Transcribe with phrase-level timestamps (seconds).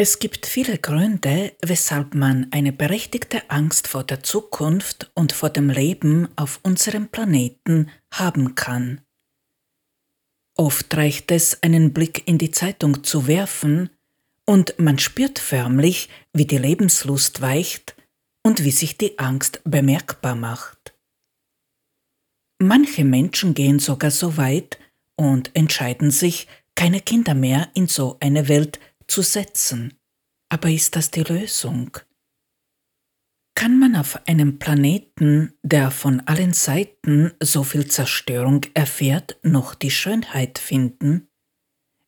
[0.00, 5.70] Es gibt viele Gründe, weshalb man eine berechtigte Angst vor der Zukunft und vor dem
[5.70, 9.00] Leben auf unserem Planeten haben kann.
[10.54, 13.90] Oft reicht es, einen Blick in die Zeitung zu werfen,
[14.44, 17.96] und man spürt förmlich, wie die Lebenslust weicht
[18.44, 20.94] und wie sich die Angst bemerkbar macht.
[22.60, 24.78] Manche Menschen gehen sogar so weit
[25.16, 26.46] und entscheiden sich,
[26.76, 28.78] keine Kinder mehr in so eine Welt
[29.08, 29.98] zu setzen.
[30.48, 31.96] Aber ist das die Lösung?
[33.54, 39.90] Kann man auf einem Planeten, der von allen Seiten so viel Zerstörung erfährt, noch die
[39.90, 41.28] Schönheit finden?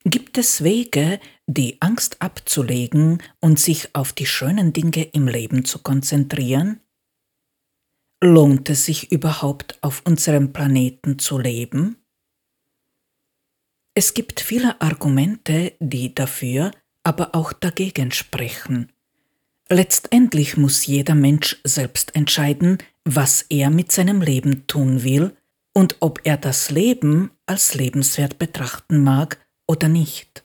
[0.05, 5.81] Gibt es Wege, die Angst abzulegen und sich auf die schönen Dinge im Leben zu
[5.81, 6.81] konzentrieren?
[8.23, 11.97] Lohnt es sich überhaupt auf unserem Planeten zu leben?
[13.95, 16.71] Es gibt viele Argumente, die dafür,
[17.05, 18.93] aber auch dagegen sprechen.
[19.69, 25.37] Letztendlich muss jeder Mensch selbst entscheiden, was er mit seinem Leben tun will
[25.73, 30.45] und ob er das Leben als lebenswert betrachten mag oder nicht.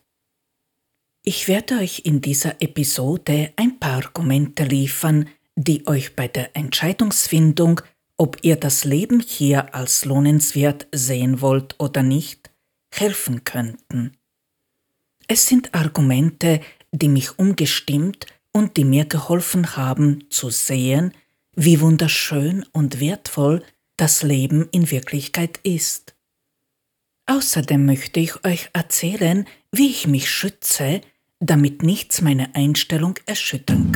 [1.23, 7.81] Ich werde euch in dieser Episode ein paar Argumente liefern, die euch bei der Entscheidungsfindung,
[8.17, 12.52] ob ihr das Leben hier als lohnenswert sehen wollt oder nicht,
[12.94, 14.16] helfen könnten.
[15.28, 21.14] Es sind Argumente, die mich umgestimmt und die mir geholfen haben zu sehen,
[21.56, 23.64] wie wunderschön und wertvoll
[23.98, 26.16] das Leben in Wirklichkeit ist.
[27.28, 31.02] Außerdem möchte ich euch erzählen, wie ich mich schütze,
[31.40, 33.95] damit nichts meine Einstellung erschüttern kann.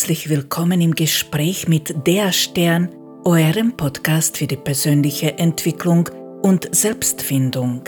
[0.00, 2.88] Herzlich willkommen im Gespräch mit Der Stern,
[3.26, 6.08] eurem Podcast für die persönliche Entwicklung
[6.40, 7.82] und Selbstfindung.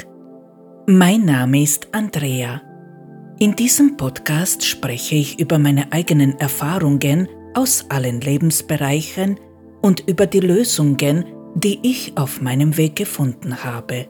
[0.86, 2.60] Mein Name ist Andrea.
[3.38, 9.40] In diesem Podcast spreche ich über meine eigenen Erfahrungen aus allen Lebensbereichen
[9.80, 11.24] und über die Lösungen,
[11.54, 14.06] die ich auf meinem Weg gefunden habe.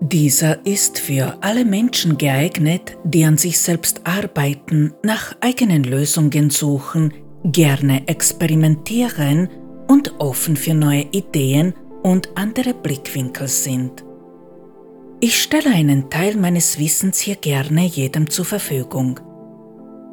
[0.00, 7.12] Dieser ist für alle Menschen geeignet, die an sich selbst arbeiten, nach eigenen Lösungen suchen,
[7.44, 9.48] gerne experimentieren
[9.88, 14.04] und offen für neue Ideen und andere Blickwinkel sind.
[15.20, 19.20] Ich stelle einen Teil meines Wissens hier gerne jedem zur Verfügung.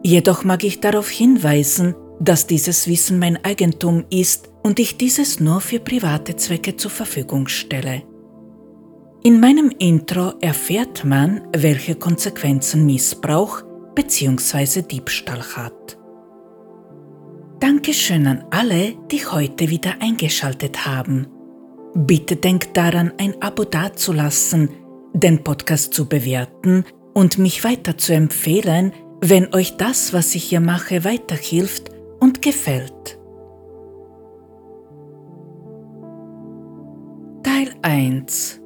[0.04, 5.60] Jedoch mag ich darauf hinweisen, dass dieses Wissen mein Eigentum ist und ich dieses nur
[5.60, 8.04] für private Zwecke zur Verfügung stelle.
[9.24, 13.64] In meinem Intro erfährt man, welche Konsequenzen Missbrauch
[13.96, 14.82] bzw.
[14.82, 16.01] Diebstahl hat.
[17.84, 21.26] Dankeschön an alle, die heute wieder eingeschaltet haben.
[21.96, 24.70] Bitte denkt daran, ein Abo dazulassen,
[25.14, 30.60] den Podcast zu bewerten und mich weiter zu empfehlen, wenn euch das, was ich hier
[30.60, 31.90] mache, weiterhilft
[32.20, 33.18] und gefällt.
[37.42, 38.62] Teil 1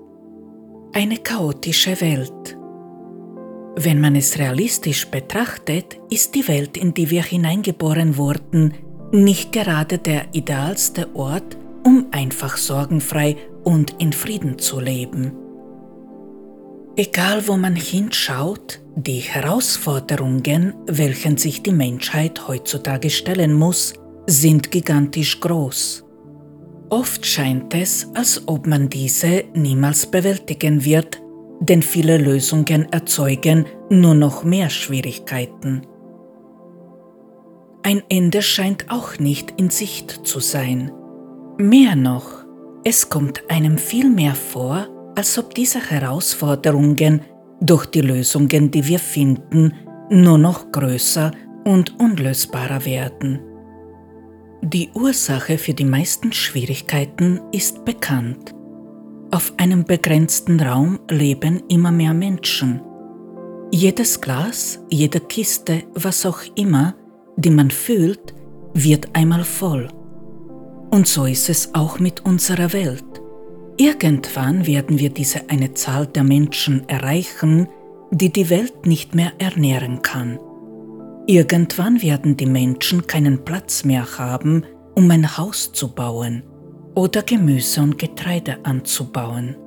[0.92, 2.58] Eine chaotische Welt
[3.78, 8.74] Wenn man es realistisch betrachtet, ist die Welt, in die wir hineingeboren wurden,
[9.24, 15.34] nicht gerade der idealste Ort, um einfach sorgenfrei und in Frieden zu leben.
[16.98, 23.94] Egal wo man hinschaut, die Herausforderungen, welchen sich die Menschheit heutzutage stellen muss,
[24.28, 26.06] sind gigantisch groß.
[26.90, 31.22] Oft scheint es, als ob man diese niemals bewältigen wird,
[31.60, 35.82] denn viele Lösungen erzeugen nur noch mehr Schwierigkeiten.
[37.86, 40.92] Ein Ende scheint auch nicht in Sicht zu sein.
[41.60, 42.44] Mehr noch,
[42.84, 47.22] es kommt einem viel mehr vor, als ob diese Herausforderungen
[47.62, 49.72] durch die Lösungen, die wir finden,
[50.10, 51.30] nur noch größer
[51.64, 53.40] und unlösbarer werden.
[54.64, 58.56] Die Ursache für die meisten Schwierigkeiten ist bekannt.
[59.30, 62.82] Auf einem begrenzten Raum leben immer mehr Menschen.
[63.70, 66.96] Jedes Glas, jede Kiste, was auch immer,
[67.38, 68.34] die man fühlt,
[68.74, 69.88] wird einmal voll.
[70.92, 73.04] Und so ist es auch mit unserer Welt.
[73.78, 77.68] Irgendwann werden wir diese eine Zahl der Menschen erreichen,
[78.12, 80.40] die die Welt nicht mehr ernähren kann.
[81.28, 84.64] Irgendwann werden die Menschen keinen Platz mehr haben,
[84.96, 86.44] um ein Haus zu bauen
[86.94, 89.58] oder Gemüse und Getreide anzubauen.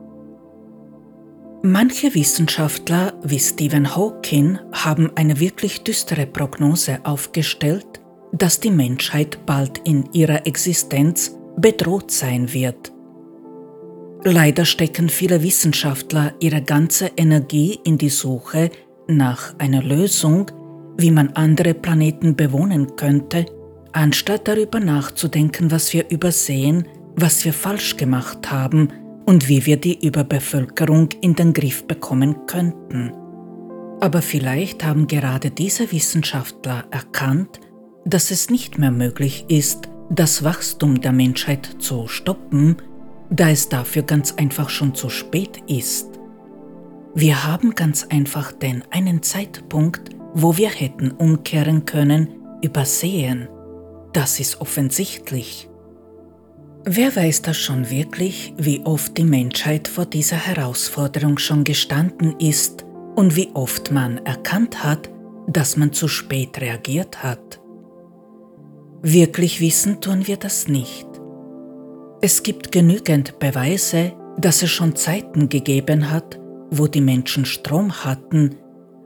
[1.63, 8.01] Manche Wissenschaftler wie Stephen Hawking haben eine wirklich düstere Prognose aufgestellt,
[8.31, 12.93] dass die Menschheit bald in ihrer Existenz bedroht sein wird.
[14.23, 18.71] Leider stecken viele Wissenschaftler ihre ganze Energie in die Suche
[19.09, 20.53] nach einer Lösung,
[20.97, 23.47] wie man andere Planeten bewohnen könnte,
[23.91, 28.93] anstatt darüber nachzudenken, was wir übersehen, was wir falsch gemacht haben
[29.29, 33.13] und wie wir die Überbevölkerung in den Griff bekommen könnten.
[34.01, 37.61] Aber vielleicht haben gerade diese Wissenschaftler erkannt,
[38.07, 42.77] dass es nicht mehr möglich ist, das Wachstum der Menschheit zu stoppen,
[43.29, 46.09] da es dafür ganz einfach schon zu spät ist.
[47.15, 52.29] Wir haben ganz einfach den einen Zeitpunkt, wo wir hätten umkehren können,
[52.63, 53.47] übersehen.
[54.15, 55.68] Das ist offensichtlich.
[56.91, 62.87] Wer weiß das schon wirklich, wie oft die Menschheit vor dieser Herausforderung schon gestanden ist
[63.15, 65.11] und wie oft man erkannt hat,
[65.47, 67.61] dass man zu spät reagiert hat.
[69.03, 71.07] Wirklich wissen tun wir das nicht.
[72.23, 78.57] Es gibt genügend Beweise, dass es schon Zeiten gegeben hat, wo die Menschen Strom hatten,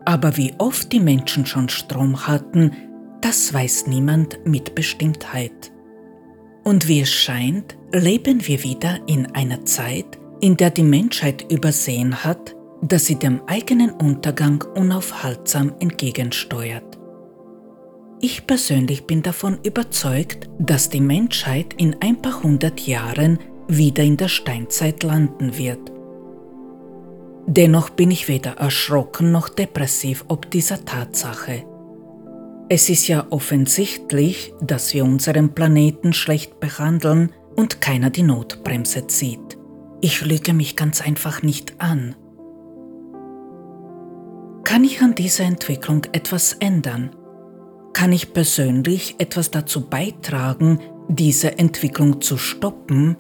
[0.05, 2.77] aber wie oft die Menschen schon Strom hatten,
[3.23, 5.72] das weiß niemand mit Bestimmtheit.
[6.65, 12.25] Und wie es scheint, leben wir wieder in einer Zeit, in der die Menschheit übersehen
[12.25, 16.99] hat, dass sie dem eigenen Untergang unaufhaltsam entgegensteuert.
[18.21, 23.39] Ich persönlich bin davon überzeugt, dass die Menschheit in ein paar hundert Jahren
[23.69, 25.93] wieder in der Steinzeit landen wird
[27.47, 31.65] Dennoch bin ich weder erschrocken noch depressiv ob dieser Tatsache.
[32.75, 39.59] Es ist ja offensichtlich, dass wir unseren Planeten schlecht behandeln und keiner die Notbremse zieht.
[40.01, 42.17] Ich lüge mich ganz einfach nicht an.
[44.65, 47.15] Kann ich an dieser Entwicklung etwas ändern?
[47.93, 53.19] Kann ich persönlich etwas dazu beitragen, diese Entwicklung zu stoppen?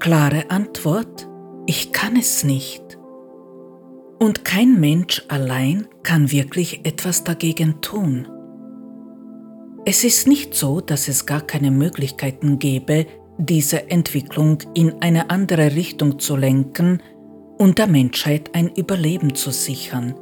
[0.00, 1.28] Klare Antwort,
[1.66, 2.98] ich kann es nicht.
[4.18, 8.26] Und kein Mensch allein kann wirklich etwas dagegen tun.
[9.86, 15.74] Es ist nicht so, dass es gar keine Möglichkeiten gäbe, diese Entwicklung in eine andere
[15.74, 17.02] Richtung zu lenken
[17.58, 20.14] und der Menschheit ein Überleben zu sichern.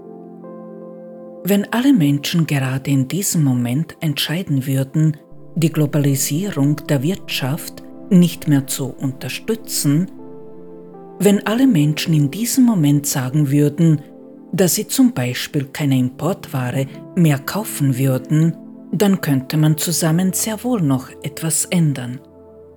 [1.45, 5.17] Wenn alle Menschen gerade in diesem Moment entscheiden würden,
[5.55, 10.11] die Globalisierung der Wirtschaft nicht mehr zu unterstützen,
[11.21, 14.03] wenn alle Menschen in diesem Moment sagen würden,
[14.53, 18.57] dass sie zum Beispiel keine Importware mehr kaufen würden,
[18.93, 22.21] dann könnte man zusammen sehr wohl noch etwas ändern.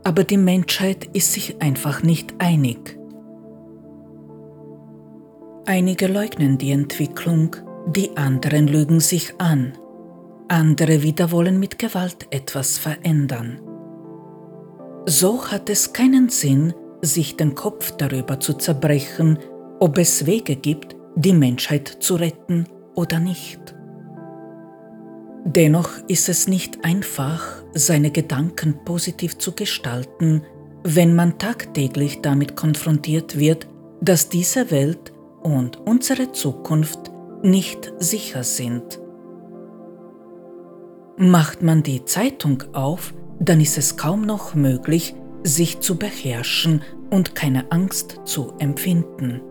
[0.04, 2.98] Aber die Menschheit ist sich einfach nicht einig.
[5.66, 7.56] Einige leugnen die Entwicklung,
[7.88, 9.74] die anderen lügen sich an,
[10.48, 13.60] andere wieder wollen mit Gewalt etwas verändern.
[15.08, 19.38] So hat es keinen Sinn, sich den Kopf darüber zu zerbrechen,
[19.80, 23.75] ob es Wege gibt, die Menschheit zu retten oder nicht.
[25.48, 30.42] Dennoch ist es nicht einfach, seine Gedanken positiv zu gestalten,
[30.84, 33.68] wenn man tagtäglich damit konfrontiert wird,
[34.02, 37.12] dass diese Welt und unsere Zukunft
[37.44, 39.00] nicht sicher sind.
[41.18, 47.36] Macht man die Zeitung auf, dann ist es kaum noch möglich, sich zu beherrschen und
[47.36, 49.42] keine Angst zu empfinden.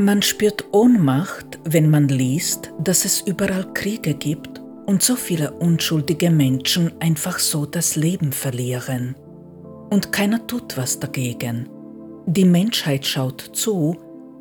[0.00, 6.30] Man spürt Ohnmacht, wenn man liest, dass es überall Kriege gibt und so viele unschuldige
[6.30, 9.14] Menschen einfach so das Leben verlieren.
[9.90, 11.68] Und keiner tut was dagegen.
[12.24, 13.94] Die Menschheit schaut zu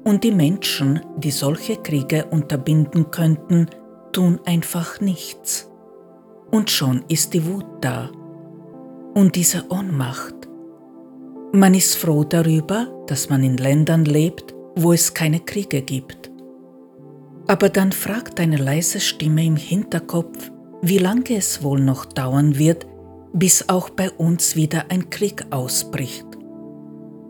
[0.05, 3.67] und die Menschen, die solche Kriege unterbinden könnten,
[4.13, 5.69] tun einfach nichts.
[6.51, 8.09] Und schon ist die Wut da
[9.13, 10.35] und diese Ohnmacht.
[11.51, 16.31] Man ist froh darüber, dass man in Ländern lebt, wo es keine Kriege gibt.
[17.47, 22.87] Aber dann fragt eine leise Stimme im Hinterkopf, wie lange es wohl noch dauern wird,
[23.33, 26.25] bis auch bei uns wieder ein Krieg ausbricht.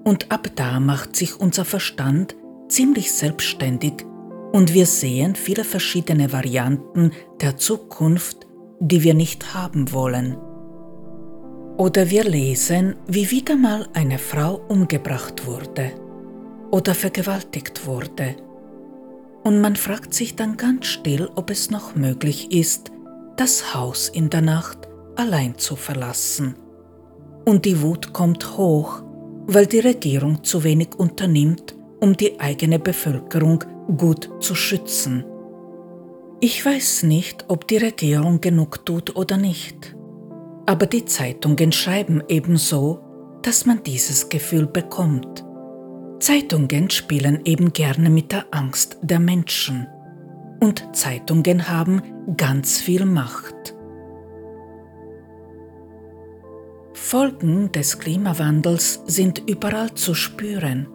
[0.03, 2.35] Und ab da macht sich unser Verstand
[2.67, 4.05] ziemlich selbstständig
[4.51, 8.47] und wir sehen viele verschiedene Varianten der Zukunft,
[8.79, 10.37] die wir nicht haben wollen.
[11.77, 15.91] Oder wir lesen, wie wieder mal eine Frau umgebracht wurde
[16.71, 18.35] oder vergewaltigt wurde.
[19.43, 22.91] Und man fragt sich dann ganz still, ob es noch möglich ist,
[23.37, 26.55] das Haus in der Nacht allein zu verlassen.
[27.45, 29.01] Und die Wut kommt hoch,
[29.47, 33.63] weil die Regierung zu wenig unternimmt, um die eigene Bevölkerung
[33.97, 35.25] gut zu schützen.
[36.41, 39.95] Ich weiß nicht, ob die Regierung genug tut oder nicht,
[40.65, 42.99] aber die Zeitungen schreiben ebenso,
[43.41, 45.43] dass man dieses Gefühl bekommt.
[46.19, 49.87] Zeitungen spielen eben gerne mit der Angst der Menschen
[50.59, 52.01] und Zeitungen haben
[52.35, 53.75] ganz viel Macht.
[56.93, 60.87] Folgen des Klimawandels sind überall zu spüren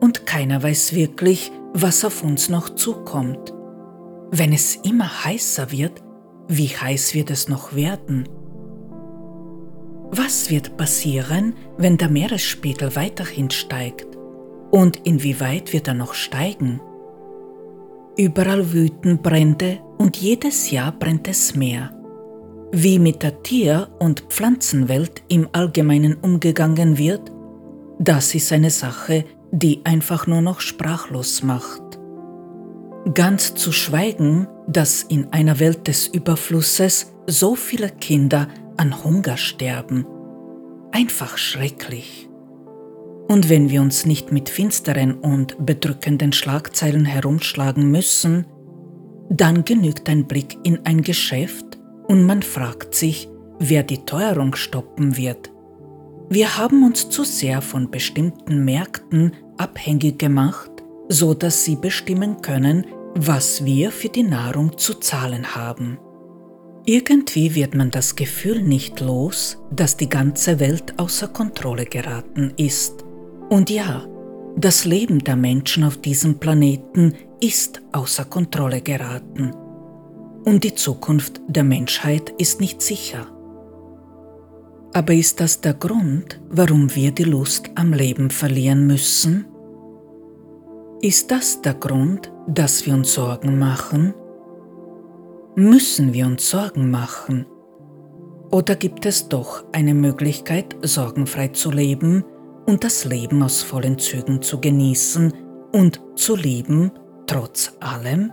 [0.00, 3.52] und keiner weiß wirklich, was auf uns noch zukommt.
[4.30, 6.02] Wenn es immer heißer wird,
[6.48, 8.28] wie heiß wird es noch werden?
[10.10, 14.09] Was wird passieren, wenn der Meeresspiegel weiterhin steigt?
[14.70, 16.80] Und inwieweit wird er noch steigen?
[18.16, 21.90] Überall wüten Brände und jedes Jahr brennt es mehr.
[22.72, 27.32] Wie mit der Tier- und Pflanzenwelt im Allgemeinen umgegangen wird,
[27.98, 31.82] das ist eine Sache, die einfach nur noch sprachlos macht.
[33.14, 40.06] Ganz zu schweigen, dass in einer Welt des Überflusses so viele Kinder an Hunger sterben.
[40.92, 42.29] Einfach schrecklich.
[43.30, 48.44] Und wenn wir uns nicht mit finsteren und bedrückenden Schlagzeilen herumschlagen müssen,
[49.28, 53.28] dann genügt ein Blick in ein Geschäft und man fragt sich,
[53.60, 55.52] wer die Teuerung stoppen wird.
[56.28, 60.72] Wir haben uns zu sehr von bestimmten Märkten abhängig gemacht,
[61.08, 62.84] so dass sie bestimmen können,
[63.14, 65.98] was wir für die Nahrung zu zahlen haben.
[66.84, 73.04] Irgendwie wird man das Gefühl nicht los, dass die ganze Welt außer Kontrolle geraten ist.
[73.50, 74.06] Und ja,
[74.56, 79.50] das Leben der Menschen auf diesem Planeten ist außer Kontrolle geraten.
[80.44, 83.26] Und die Zukunft der Menschheit ist nicht sicher.
[84.92, 89.46] Aber ist das der Grund, warum wir die Lust am Leben verlieren müssen?
[91.00, 94.14] Ist das der Grund, dass wir uns Sorgen machen?
[95.56, 97.46] Müssen wir uns Sorgen machen?
[98.52, 102.24] Oder gibt es doch eine Möglichkeit, sorgenfrei zu leben
[102.66, 105.32] und das Leben aus vollen Zügen zu genießen
[105.72, 106.90] und zu lieben,
[107.26, 108.32] trotz allem?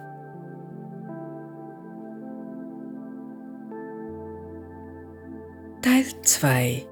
[5.82, 6.86] Teil 2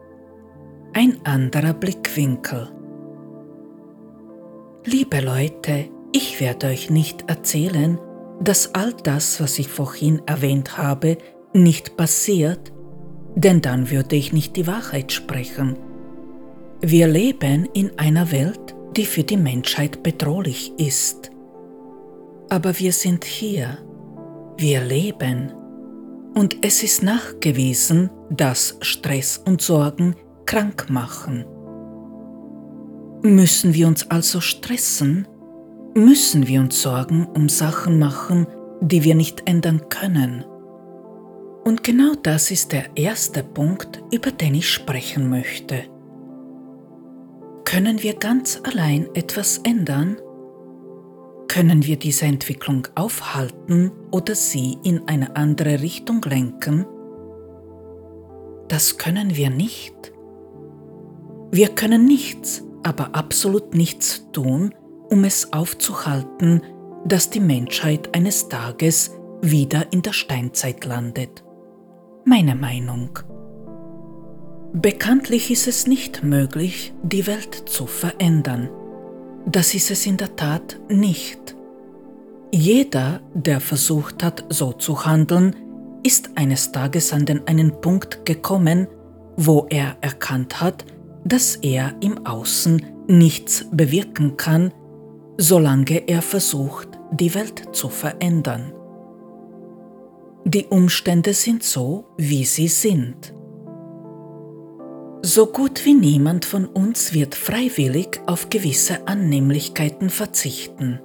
[0.93, 2.69] Ein anderer Blickwinkel
[4.85, 7.99] Liebe Leute, ich werde euch nicht erzählen,
[8.39, 11.17] dass all das, was ich vorhin erwähnt habe,
[11.53, 12.71] nicht passiert,
[13.35, 15.77] denn dann würde ich nicht die Wahrheit sprechen.
[16.81, 21.31] Wir leben in einer Welt, die für die Menschheit bedrohlich ist.
[22.49, 23.77] Aber wir sind hier,
[24.57, 25.51] wir leben.
[26.35, 30.15] Und es ist nachgewiesen, dass Stress und Sorgen
[30.45, 31.45] krank machen.
[33.23, 35.27] Müssen wir uns also stressen?
[35.95, 38.47] Müssen wir uns Sorgen um Sachen machen,
[38.81, 40.43] die wir nicht ändern können?
[41.63, 45.94] Und genau das ist der erste Punkt, über den ich sprechen möchte.
[47.65, 50.17] Können wir ganz allein etwas ändern?
[51.47, 56.85] Können wir diese Entwicklung aufhalten oder sie in eine andere Richtung lenken?
[58.67, 60.13] Das können wir nicht.
[61.51, 64.73] Wir können nichts aber absolut nichts tun,
[65.09, 66.61] um es aufzuhalten,
[67.03, 71.43] dass die Menschheit eines Tages wieder in der Steinzeit landet.
[72.25, 73.09] Meine Meinung.
[74.81, 78.69] Bekanntlich ist es nicht möglich, die Welt zu verändern.
[79.45, 81.55] Das ist es in der Tat nicht.
[82.51, 85.55] Jeder, der versucht hat, so zu handeln,
[86.03, 88.89] ist eines Tages an den einen Punkt gekommen,
[89.37, 90.83] wo er erkannt hat,
[91.23, 94.73] dass er im Außen nichts bewirken kann,
[95.37, 98.73] solange er versucht, die Welt zu verändern.
[100.43, 103.34] Die Umstände sind so, wie sie sind.
[105.27, 110.99] So gut wie niemand von uns wird freiwillig auf gewisse Annehmlichkeiten verzichten.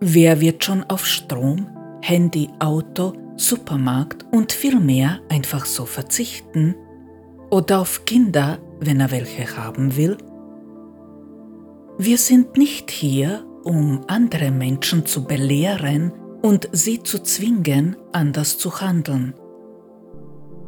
[0.00, 1.66] Wer wird schon auf Strom,
[2.02, 6.74] Handy, Auto, Supermarkt und viel mehr einfach so verzichten?
[7.50, 10.18] Oder auf Kinder, wenn er welche haben will?
[11.96, 16.12] Wir sind nicht hier, um andere Menschen zu belehren
[16.42, 19.32] und sie zu zwingen, anders zu handeln.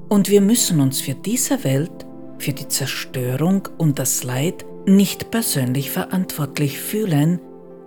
[0.09, 2.06] Und wir müssen uns für diese Welt,
[2.38, 7.40] für die Zerstörung und das Leid nicht persönlich verantwortlich fühlen,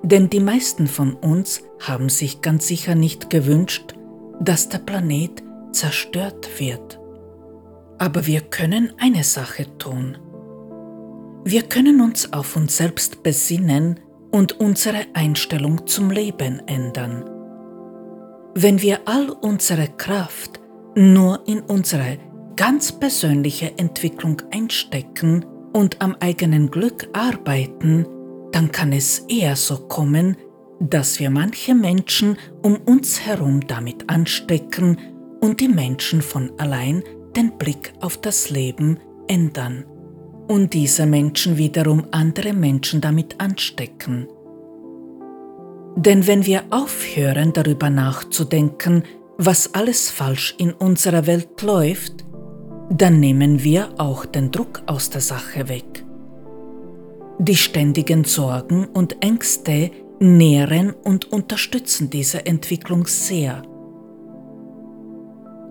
[0.04, 3.96] denn die meisten von uns haben sich ganz sicher nicht gewünscht,
[4.40, 7.00] dass der Planet zerstört wird.
[7.98, 10.18] Aber wir können eine Sache tun.
[11.44, 14.00] Wir können uns auf uns selbst besinnen
[14.32, 17.30] und unsere Einstellung zum Leben ändern.
[18.56, 20.60] Wenn wir all unsere Kraft
[20.96, 22.18] nur in unsere
[22.60, 28.06] ganz persönliche Entwicklung einstecken und am eigenen Glück arbeiten,
[28.52, 30.36] dann kann es eher so kommen,
[30.82, 34.98] dass wir manche Menschen um uns herum damit anstecken
[35.40, 37.02] und die Menschen von allein
[37.34, 39.00] den Blick auf das Leben
[39.30, 39.86] ändern
[40.50, 44.28] und diese Menschen wiederum andere Menschen damit anstecken.
[45.96, 49.04] Denn wenn wir aufhören darüber nachzudenken,
[49.38, 52.26] was alles falsch in unserer Welt läuft,
[52.90, 56.04] dann nehmen wir auch den Druck aus der Sache weg.
[57.38, 63.62] Die ständigen Sorgen und Ängste nähren und unterstützen diese Entwicklung sehr.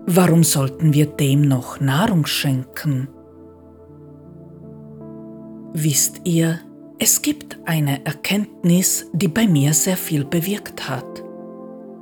[0.07, 3.09] Warum sollten wir dem noch Nahrung schenken?
[5.73, 6.59] Wisst ihr,
[6.97, 11.23] es gibt eine Erkenntnis, die bei mir sehr viel bewirkt hat.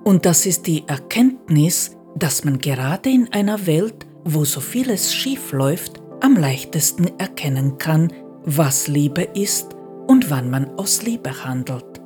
[0.05, 5.53] Und das ist die Erkenntnis, dass man gerade in einer Welt, wo so vieles schief
[5.53, 8.11] läuft, am leichtesten erkennen kann,
[8.43, 9.75] was Liebe ist
[10.07, 12.01] und wann man aus Liebe handelt.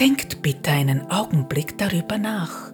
[0.00, 2.72] Denkt bitte einen Augenblick darüber nach.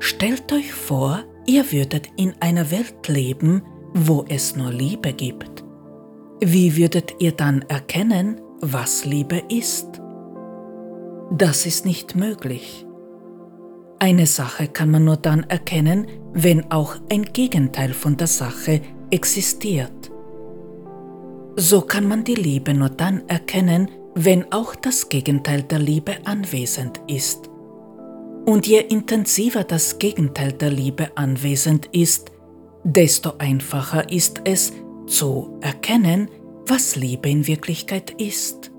[0.00, 3.62] Stellt euch vor, ihr würdet in einer Welt leben,
[3.94, 5.64] wo es nur Liebe gibt.
[6.40, 10.00] Wie würdet ihr dann erkennen, was Liebe ist?
[11.30, 12.86] Das ist nicht möglich.
[13.98, 20.10] Eine Sache kann man nur dann erkennen, wenn auch ein Gegenteil von der Sache existiert.
[21.56, 27.00] So kann man die Liebe nur dann erkennen, wenn auch das Gegenteil der Liebe anwesend
[27.06, 27.48] ist.
[28.44, 32.30] Und je intensiver das Gegenteil der Liebe anwesend ist,
[32.82, 34.72] desto einfacher ist es
[35.06, 36.28] zu erkennen,
[36.66, 38.73] was Liebe in Wirklichkeit ist.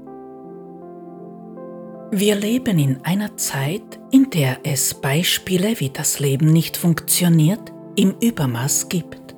[2.17, 8.15] Wir leben in einer Zeit, in der es Beispiele, wie das Leben nicht funktioniert, im
[8.21, 9.35] Übermaß gibt.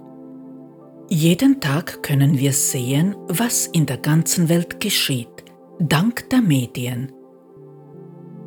[1.09, 5.43] Jeden Tag können wir sehen, was in der ganzen Welt geschieht,
[5.79, 7.11] dank der Medien.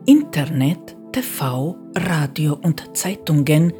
[0.06, 3.72] Internet, TV, Radio und Zeitungen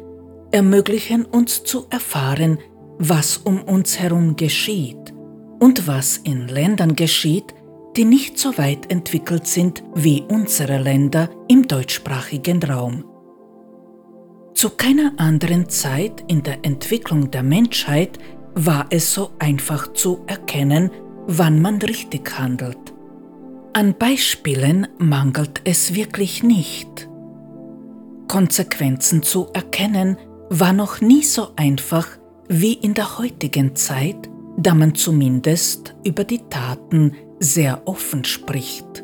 [0.51, 2.59] ermöglichen uns zu erfahren,
[2.97, 5.13] was um uns herum geschieht
[5.61, 7.55] und was in Ländern geschieht,
[7.95, 13.03] die nicht so weit entwickelt sind wie unsere Länder im deutschsprachigen Raum.
[14.53, 18.19] Zu keiner anderen Zeit in der Entwicklung der Menschheit
[18.53, 20.91] war es so einfach zu erkennen,
[21.27, 22.93] wann man richtig handelt.
[23.73, 27.09] An Beispielen mangelt es wirklich nicht.
[28.27, 30.17] Konsequenzen zu erkennen
[30.49, 32.07] war noch nie so einfach
[32.49, 39.03] wie in der heutigen Zeit, da man zumindest über die Taten sehr offen spricht.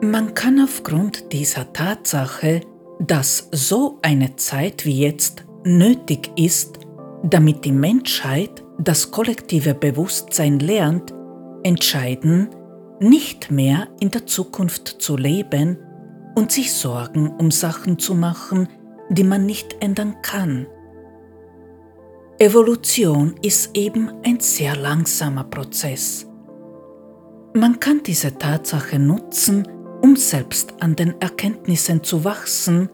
[0.00, 2.60] Man kann aufgrund dieser Tatsache,
[3.00, 6.78] dass so eine Zeit wie jetzt nötig ist,
[7.24, 11.12] damit die Menschheit das kollektive Bewusstsein lernt,
[11.64, 12.48] entscheiden,
[13.00, 15.78] nicht mehr in der Zukunft zu leben
[16.36, 18.68] und sich Sorgen um Sachen zu machen,
[19.08, 20.66] die man nicht ändern kann.
[22.38, 26.26] Evolution ist eben ein sehr langsamer Prozess.
[27.56, 29.68] Man kann diese Tatsache nutzen,
[30.02, 32.88] um selbst an den Erkenntnissen zu wachsen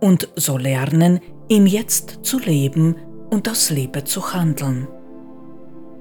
[0.00, 2.96] und so lernen, im Jetzt zu leben
[3.28, 4.88] und aus Liebe zu handeln.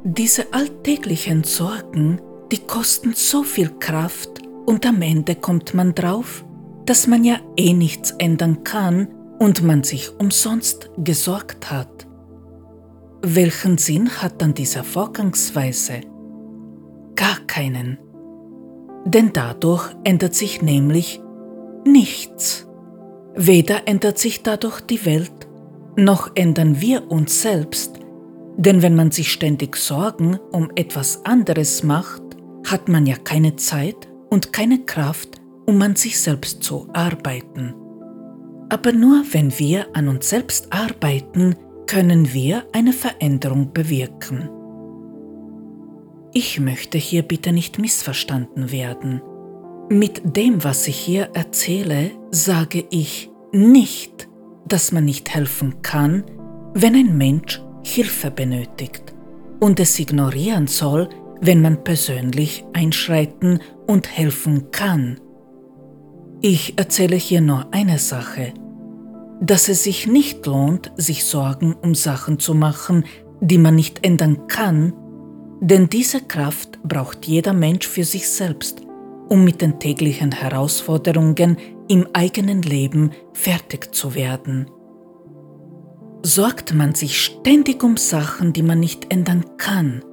[0.06, 6.46] Diese alltäglichen Sorgen, die kosten so viel Kraft und am Ende kommt man drauf,
[6.86, 12.08] dass man ja eh nichts ändern kann und man sich umsonst gesorgt hat.
[13.22, 16.04] Welchen Sinn hat dann diese Vorgangsweise?
[17.18, 17.98] Gar keinen.
[19.04, 21.20] Denn dadurch ändert sich nämlich
[21.86, 22.68] nichts.
[23.36, 25.48] Weder ändert sich dadurch die Welt,
[25.98, 28.00] noch ändern wir uns selbst,
[28.56, 32.22] denn wenn man sich ständig Sorgen um etwas anderes macht,
[32.66, 37.74] hat man ja keine Zeit und keine Kraft, um an sich selbst zu arbeiten.
[38.70, 41.56] Aber nur wenn wir an uns selbst arbeiten,
[41.88, 44.50] können wir eine Veränderung bewirken.
[46.39, 49.23] Ich möchte hier bitte nicht missverstanden werden.
[49.89, 54.30] Mit dem, was ich hier erzähle, sage ich nicht,
[54.67, 56.26] dass man nicht helfen kann,
[56.76, 59.15] wenn ein Mensch Hilfe benötigt
[59.60, 61.10] und es ignorieren soll,
[61.41, 65.19] wenn man persönlich einschreiten und helfen kann.
[66.41, 68.54] Ich erzähle hier nur eine Sache.
[69.41, 73.06] dass es sich nicht lohnt, sich Sorgen um Sachen zu machen,
[73.41, 74.93] die man nicht ändern kann,
[75.60, 78.82] denn diese Kraft braucht jeder Mensch für sich selbst,
[79.30, 84.70] um mit den täglichen Herausforderungen im eigenen Leben fertig zu werden.
[86.24, 90.04] Sorgt man sich ständig um Sachen, die man nicht ändern kann,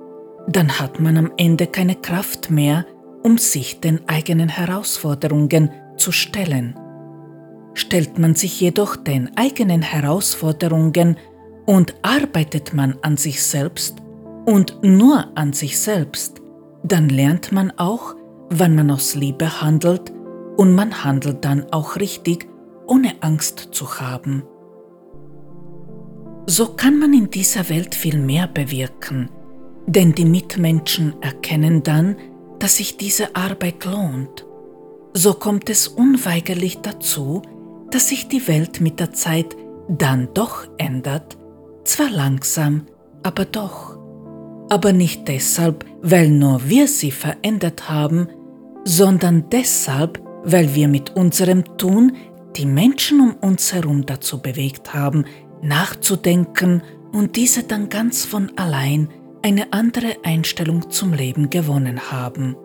[0.47, 2.87] dann hat man am Ende keine Kraft mehr,
[3.23, 6.79] um sich den eigenen Herausforderungen zu stellen.
[7.73, 11.17] Stellt man sich jedoch den eigenen Herausforderungen
[11.67, 14.04] und arbeitet man an sich selbst
[14.45, 16.43] und nur an sich selbst,
[16.83, 18.15] dann lernt man auch,
[18.51, 20.13] wann man aus Liebe handelt
[20.57, 22.49] und man handelt dann auch richtig,
[22.87, 24.45] ohne Angst zu haben.
[26.47, 29.31] So kann man in dieser Welt viel mehr bewirken,
[29.87, 32.17] denn die Mitmenschen erkennen dann,
[32.59, 34.47] dass sich diese Arbeit lohnt.
[35.15, 37.41] So kommt es unweigerlich dazu,
[37.91, 39.57] dass sich die Welt mit der Zeit
[39.89, 41.39] dann doch ändert,
[41.85, 42.87] zwar langsam,
[43.23, 43.94] aber doch.
[44.69, 48.29] Aber nicht deshalb, weil nur wir sie verändert haben,
[48.85, 52.13] sondern deshalb, weil wir mit unserem Tun
[52.57, 55.25] die Menschen um uns herum dazu bewegt haben,
[55.63, 59.09] nachzudenken und diese dann ganz von allein
[59.43, 62.57] eine andere Einstellung zum Leben gewonnen haben.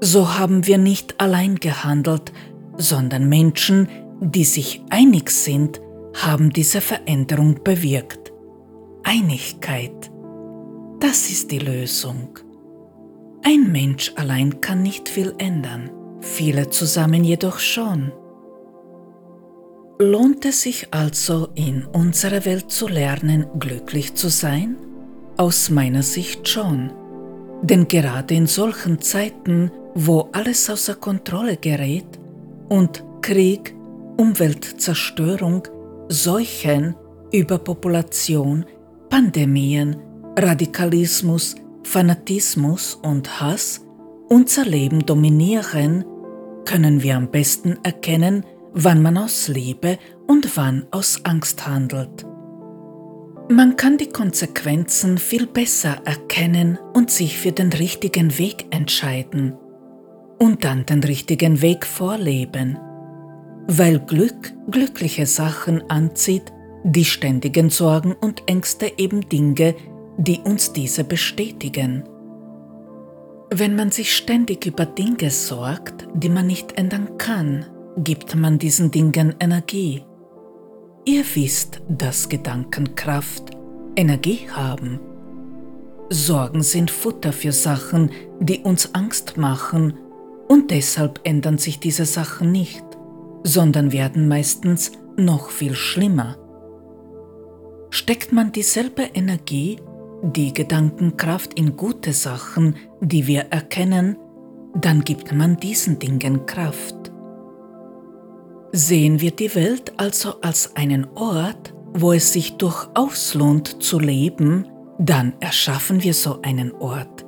[0.00, 2.32] So haben wir nicht allein gehandelt,
[2.76, 3.88] sondern Menschen,
[4.20, 5.80] die sich einig sind,
[6.14, 8.32] haben diese Veränderung bewirkt.
[9.02, 10.11] Einigkeit,
[11.02, 12.38] das ist die Lösung.
[13.42, 18.12] Ein Mensch allein kann nicht viel ändern, viele zusammen jedoch schon.
[19.98, 24.76] Lohnt es sich also in unserer Welt zu lernen, glücklich zu sein?
[25.36, 26.92] Aus meiner Sicht schon.
[27.62, 32.06] Denn gerade in solchen Zeiten, wo alles außer Kontrolle gerät
[32.68, 33.74] und Krieg,
[34.18, 35.66] Umweltzerstörung,
[36.08, 36.94] Seuchen,
[37.32, 38.66] Überpopulation,
[39.08, 39.96] Pandemien,
[40.36, 43.84] Radikalismus, Fanatismus und Hass
[44.28, 46.06] unser Leben dominieren,
[46.64, 52.24] können wir am besten erkennen, wann man aus Liebe und wann aus Angst handelt.
[53.50, 59.54] Man kann die Konsequenzen viel besser erkennen und sich für den richtigen Weg entscheiden
[60.38, 62.78] und dann den richtigen Weg vorleben,
[63.66, 66.52] weil Glück glückliche Sachen anzieht,
[66.84, 69.74] die ständigen Sorgen und Ängste eben Dinge,
[70.16, 72.04] die uns diese bestätigen.
[73.50, 77.66] Wenn man sich ständig über Dinge sorgt, die man nicht ändern kann,
[77.98, 80.04] gibt man diesen Dingen Energie.
[81.04, 83.50] Ihr wisst, dass Gedanken Kraft,
[83.96, 85.00] Energie haben.
[86.08, 89.98] Sorgen sind Futter für Sachen, die uns Angst machen,
[90.48, 92.84] und deshalb ändern sich diese Sachen nicht,
[93.42, 96.36] sondern werden meistens noch viel schlimmer.
[97.90, 99.78] Steckt man dieselbe Energie,
[100.22, 104.16] die Gedankenkraft in gute Sachen, die wir erkennen,
[104.74, 107.12] dann gibt man diesen Dingen Kraft.
[108.72, 114.66] Sehen wir die Welt also als einen Ort, wo es sich durchaus lohnt zu leben,
[114.98, 117.26] dann erschaffen wir so einen Ort.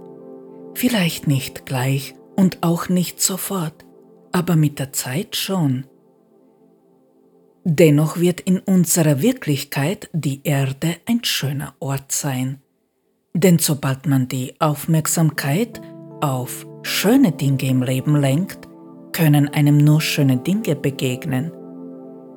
[0.75, 3.85] Vielleicht nicht gleich und auch nicht sofort,
[4.33, 5.85] aber mit der Zeit schon.
[7.65, 12.61] Dennoch wird in unserer Wirklichkeit die Erde ein schöner Ort sein.
[13.37, 15.81] Denn sobald man die Aufmerksamkeit
[16.21, 18.69] auf schöne Dinge im Leben lenkt,
[19.13, 21.53] können einem nur schöne Dinge begegnen.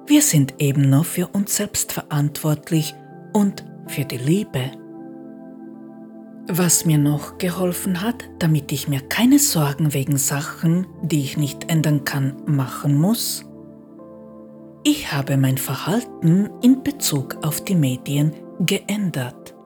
[0.08, 2.96] Wir sind eben nur für uns selbst verantwortlich
[3.34, 4.72] und für die Liebe.
[6.50, 11.70] Was mir noch geholfen hat, damit ich mir keine Sorgen wegen Sachen, die ich nicht
[11.70, 13.44] ändern kann, machen muss,
[14.84, 18.32] ich habe mein Verhalten in Bezug auf die Medien
[18.62, 19.57] geändert.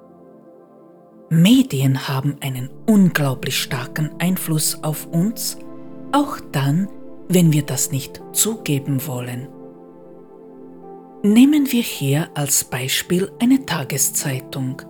[1.33, 5.57] Medien haben einen unglaublich starken Einfluss auf uns,
[6.11, 6.89] auch dann,
[7.29, 9.47] wenn wir das nicht zugeben wollen.
[11.23, 14.81] Nehmen wir hier als Beispiel eine Tageszeitung.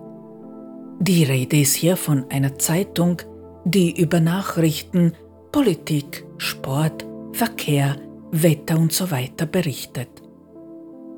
[0.99, 3.21] Die Rede ist hier von einer Zeitung,
[3.63, 5.13] die über Nachrichten,
[5.51, 7.97] Politik, Sport, Verkehr,
[8.31, 9.05] Wetter und so
[9.51, 10.09] berichtet.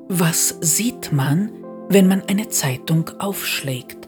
[0.08, 1.50] Was sieht man,
[1.88, 4.03] wenn man eine Zeitung aufschlägt?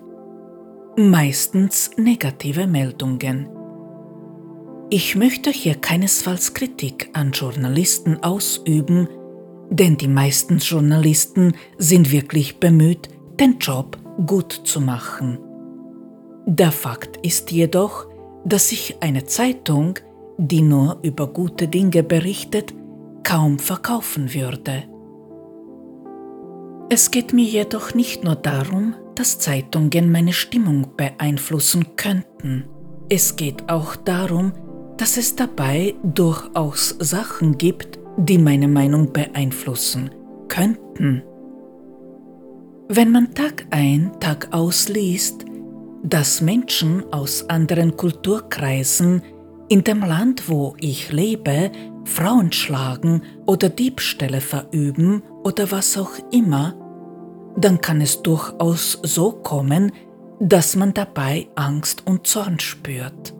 [0.99, 3.51] Meistens negative Meldungen.
[4.89, 9.07] Ich möchte hier keinesfalls Kritik an Journalisten ausüben,
[9.69, 15.39] denn die meisten Journalisten sind wirklich bemüht, den Job gut zu machen.
[16.47, 18.07] Der Fakt ist jedoch,
[18.47, 19.99] dass sich eine Zeitung,
[20.39, 22.73] die nur über gute Dinge berichtet,
[23.23, 24.85] kaum verkaufen würde.
[26.89, 32.67] Es geht mir jedoch nicht nur darum, dass Zeitungen meine Stimmung beeinflussen könnten.
[33.09, 34.53] Es geht auch darum,
[34.97, 40.11] dass es dabei durchaus Sachen gibt, die meine Meinung beeinflussen
[40.49, 41.23] könnten.
[42.89, 45.45] Wenn man Tag ein, Tag aus liest,
[46.03, 49.23] dass Menschen aus anderen Kulturkreisen
[49.69, 51.73] in dem Land, wo ich lebe,
[52.05, 56.75] Frauen schlagen oder Diebstähle verüben oder was auch immer,
[57.57, 59.93] dann kann es durchaus so kommen,
[60.39, 63.35] dass man dabei Angst und Zorn spürt.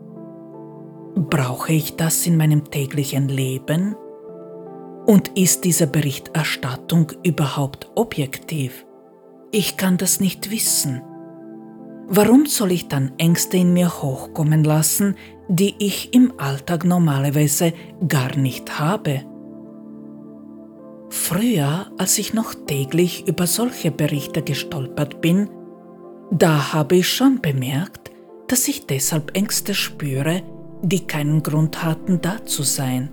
[1.15, 3.95] Brauche ich das in meinem täglichen Leben?
[5.05, 8.85] Und ist diese Berichterstattung überhaupt objektiv?
[9.51, 11.01] Ich kann das nicht wissen.
[12.09, 15.15] Warum soll ich dann Ängste in mir hochkommen lassen,
[15.47, 17.73] die ich im Alltag normalerweise
[18.07, 19.23] gar nicht habe?
[21.09, 25.49] Früher, als ich noch täglich über solche Berichte gestolpert bin,
[26.31, 28.11] da habe ich schon bemerkt,
[28.47, 30.41] dass ich deshalb Ängste spüre,
[30.81, 33.09] die keinen Grund hatten, da zu sein.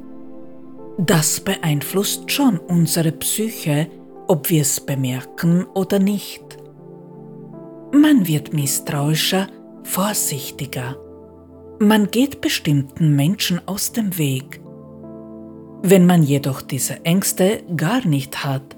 [0.98, 3.88] Das beeinflusst schon unsere Psyche,
[4.28, 6.42] ob wir es bemerken oder nicht.
[7.92, 9.48] Man wird misstrauischer,
[9.82, 10.96] vorsichtiger.
[11.78, 14.60] Man geht bestimmten Menschen aus dem Weg.
[15.86, 18.74] Wenn man jedoch diese Ängste gar nicht hat,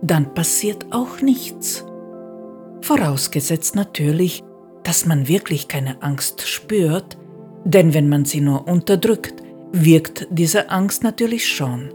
[0.00, 1.84] dann passiert auch nichts.
[2.80, 4.42] Vorausgesetzt natürlich,
[4.82, 7.18] dass man wirklich keine Angst spürt,
[7.66, 9.34] denn wenn man sie nur unterdrückt,
[9.72, 11.90] wirkt diese Angst natürlich schon.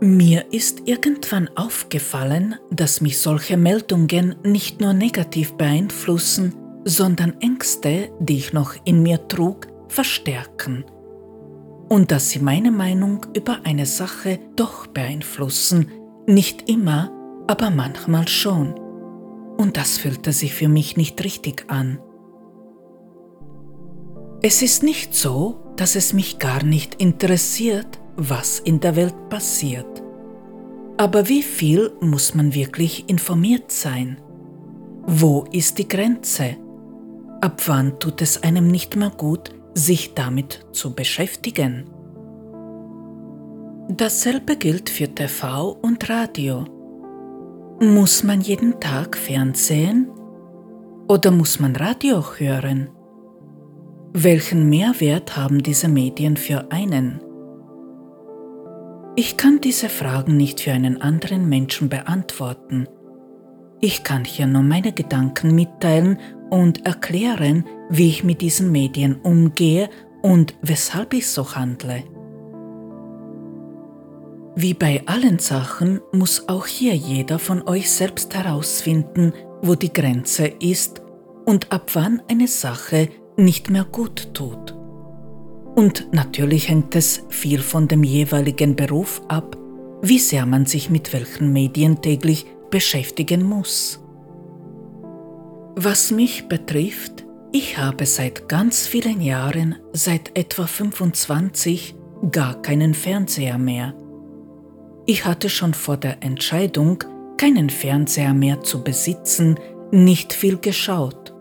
[0.00, 8.36] Mir ist irgendwann aufgefallen, dass mich solche Meldungen nicht nur negativ beeinflussen, sondern Ängste, die
[8.36, 10.84] ich noch in mir trug, verstärken.
[11.88, 15.90] Und dass sie meine Meinung über eine Sache doch beeinflussen,
[16.26, 17.10] nicht immer,
[17.46, 18.74] aber manchmal schon.
[19.56, 21.98] Und das fühlte sich für mich nicht richtig an.
[24.42, 30.02] Es ist nicht so, dass es mich gar nicht interessiert, was in der Welt passiert.
[30.96, 34.18] Aber wie viel muss man wirklich informiert sein?
[35.06, 36.56] Wo ist die Grenze?
[37.40, 41.84] Ab wann tut es einem nicht mehr gut, sich damit zu beschäftigen?
[43.88, 46.64] Dasselbe gilt für TV und Radio.
[47.80, 50.08] Muss man jeden Tag Fernsehen?
[51.08, 52.88] Oder muss man Radio hören?
[54.14, 57.20] Welchen Mehrwert haben diese Medien für einen?
[59.16, 62.88] Ich kann diese Fragen nicht für einen anderen Menschen beantworten.
[63.80, 66.18] Ich kann hier nur meine Gedanken mitteilen
[66.54, 69.90] und erklären, wie ich mit diesen Medien umgehe
[70.22, 72.04] und weshalb ich so handle.
[74.54, 80.46] Wie bei allen Sachen muss auch hier jeder von euch selbst herausfinden, wo die Grenze
[80.46, 81.02] ist
[81.44, 84.76] und ab wann eine Sache nicht mehr gut tut.
[85.74, 89.56] Und natürlich hängt es viel von dem jeweiligen Beruf ab,
[90.02, 94.03] wie sehr man sich mit welchen Medien täglich beschäftigen muss.
[95.76, 101.96] Was mich betrifft, ich habe seit ganz vielen Jahren, seit etwa 25,
[102.30, 103.92] gar keinen Fernseher mehr.
[105.06, 107.02] Ich hatte schon vor der Entscheidung,
[107.38, 109.58] keinen Fernseher mehr zu besitzen,
[109.90, 111.34] nicht viel geschaut.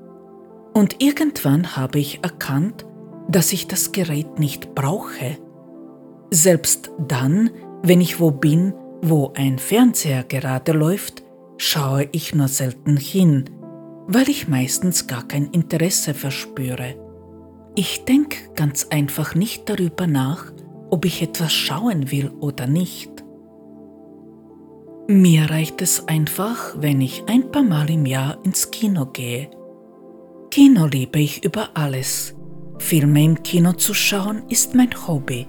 [0.73, 2.87] Und irgendwann habe ich erkannt,
[3.27, 5.37] dass ich das Gerät nicht brauche.
[6.31, 7.51] Selbst dann,
[7.83, 11.21] wenn ich wo bin, wo ein Fernseher gerade läuft,
[11.57, 13.45] schaue ich nur selten hin,
[14.07, 16.95] weil ich meistens gar kein Interesse verspüre.
[17.75, 20.51] Ich denke ganz einfach nicht darüber nach,
[20.89, 23.23] ob ich etwas schauen will oder nicht.
[25.07, 29.49] Mir reicht es einfach, wenn ich ein paar Mal im Jahr ins Kino gehe.
[30.51, 32.35] Kino liebe ich über alles,
[32.77, 35.47] Filme im Kino zu schauen ist mein Hobby.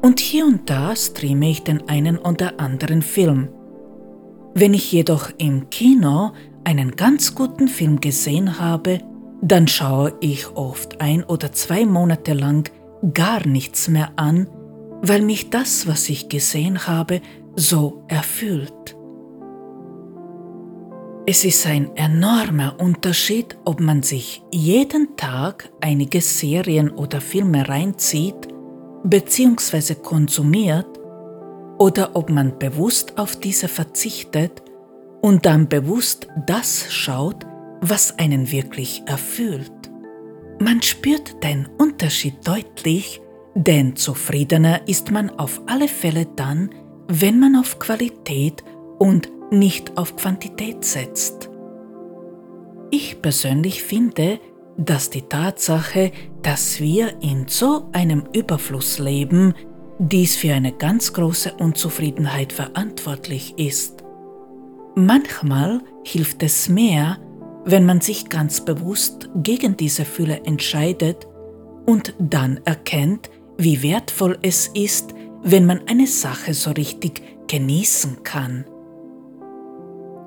[0.00, 3.48] Und hier und da streame ich den einen oder anderen Film.
[4.54, 6.32] Wenn ich jedoch im Kino
[6.64, 9.00] einen ganz guten Film gesehen habe,
[9.40, 12.70] dann schaue ich oft ein oder zwei Monate lang
[13.12, 14.46] gar nichts mehr an,
[15.02, 17.20] weil mich das, was ich gesehen habe,
[17.56, 18.96] so erfüllt.
[21.26, 28.48] Es ist ein enormer Unterschied, ob man sich jeden Tag einige Serien oder Filme reinzieht
[29.04, 29.94] bzw.
[29.96, 30.86] konsumiert
[31.78, 34.61] oder ob man bewusst auf diese verzichtet
[35.22, 37.46] und dann bewusst das schaut,
[37.80, 39.72] was einen wirklich erfüllt.
[40.60, 43.20] Man spürt den Unterschied deutlich,
[43.54, 46.70] denn zufriedener ist man auf alle Fälle dann,
[47.08, 48.62] wenn man auf Qualität
[48.98, 51.50] und nicht auf Quantität setzt.
[52.90, 54.38] Ich persönlich finde,
[54.76, 59.54] dass die Tatsache, dass wir in so einem Überfluss leben,
[59.98, 64.01] dies für eine ganz große Unzufriedenheit verantwortlich ist.
[64.94, 67.18] Manchmal hilft es mehr,
[67.64, 71.26] wenn man sich ganz bewusst gegen diese Fülle entscheidet
[71.86, 78.64] und dann erkennt, wie wertvoll es ist, wenn man eine Sache so richtig genießen kann.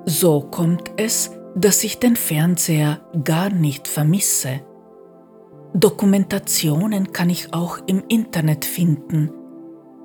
[0.04, 4.60] So kommt es, dass ich den Fernseher gar nicht vermisse.
[5.74, 9.30] Dokumentationen kann ich auch im Internet finden.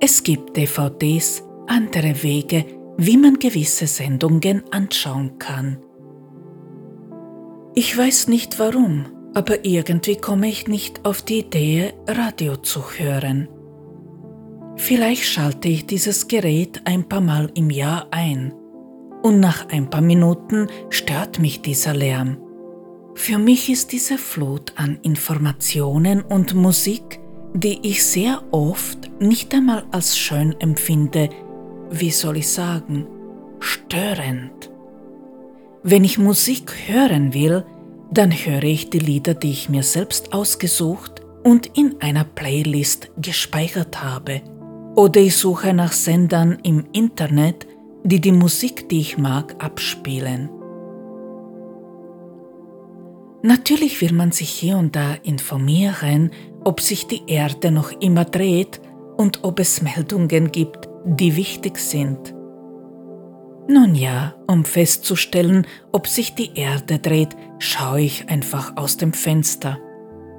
[0.00, 2.64] Es gibt DVDs, andere Wege,
[2.96, 5.78] wie man gewisse Sendungen anschauen kann.
[7.74, 13.48] Ich weiß nicht warum, aber irgendwie komme ich nicht auf die Idee, Radio zu hören.
[14.76, 18.52] Vielleicht schalte ich dieses Gerät ein paar Mal im Jahr ein
[19.22, 22.38] und nach ein paar Minuten stört mich dieser Lärm.
[23.14, 27.20] Für mich ist diese Flut an Informationen und Musik,
[27.54, 31.28] die ich sehr oft nicht einmal als schön empfinde,
[31.92, 33.06] wie soll ich sagen,
[33.60, 34.70] störend.
[35.82, 37.64] Wenn ich Musik hören will,
[38.10, 44.02] dann höre ich die Lieder, die ich mir selbst ausgesucht und in einer Playlist gespeichert
[44.02, 44.42] habe.
[44.96, 47.66] Oder ich suche nach Sendern im Internet,
[48.04, 50.50] die die Musik, die ich mag, abspielen.
[53.42, 56.30] Natürlich will man sich hier und da informieren,
[56.64, 58.80] ob sich die Erde noch immer dreht
[59.16, 62.34] und ob es Meldungen gibt, die wichtig sind.
[63.68, 69.78] Nun ja, um festzustellen, ob sich die Erde dreht, schaue ich einfach aus dem Fenster.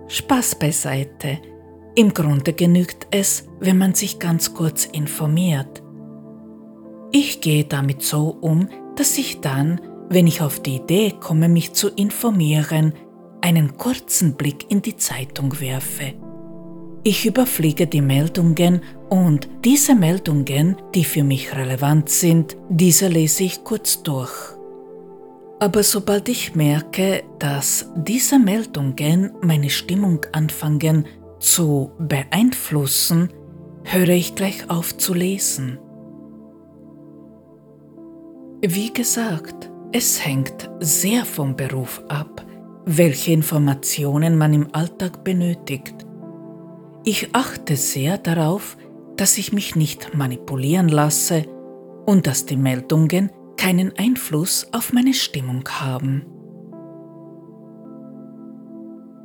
[0.08, 1.40] Spaß beiseite.
[1.96, 5.82] Im Grunde genügt es, wenn man sich ganz kurz informiert.
[7.12, 11.74] Ich gehe damit so um, dass ich dann, wenn ich auf die Idee komme, mich
[11.74, 12.94] zu informieren,
[13.42, 16.14] einen kurzen Blick in die Zeitung werfe.
[17.04, 18.82] Ich überfliege die Meldungen
[19.14, 24.34] und diese Meldungen, die für mich relevant sind, diese lese ich kurz durch.
[25.60, 31.06] Aber sobald ich merke, dass diese Meldungen meine Stimmung anfangen
[31.40, 33.30] zu beeinflussen,
[33.84, 35.78] höre ich gleich auf zu lesen.
[38.64, 42.44] Wie gesagt, es hängt sehr vom Beruf ab,
[42.86, 45.94] welche Informationen man im Alltag benötigt.
[47.06, 48.76] Ich achte sehr darauf,
[49.18, 51.46] dass ich mich nicht manipulieren lasse
[52.06, 56.26] und dass die Meldungen keinen Einfluss auf meine Stimmung haben.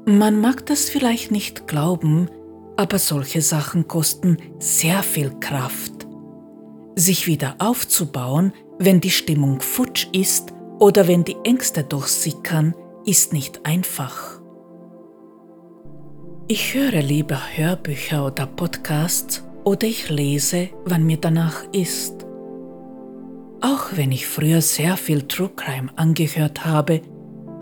[0.07, 2.31] Man mag das vielleicht nicht glauben,
[2.77, 6.07] aber solche Sachen kosten sehr viel Kraft.
[6.94, 12.74] Sich wieder aufzubauen, wenn die Stimmung futsch ist oder wenn die Ängste durchsickern,
[13.05, 14.40] ist nicht einfach.
[16.46, 22.24] Ich höre lieber Hörbücher oder Podcasts oder ich lese, wann mir danach ist.
[23.61, 27.02] Auch wenn ich früher sehr viel True Crime angehört habe,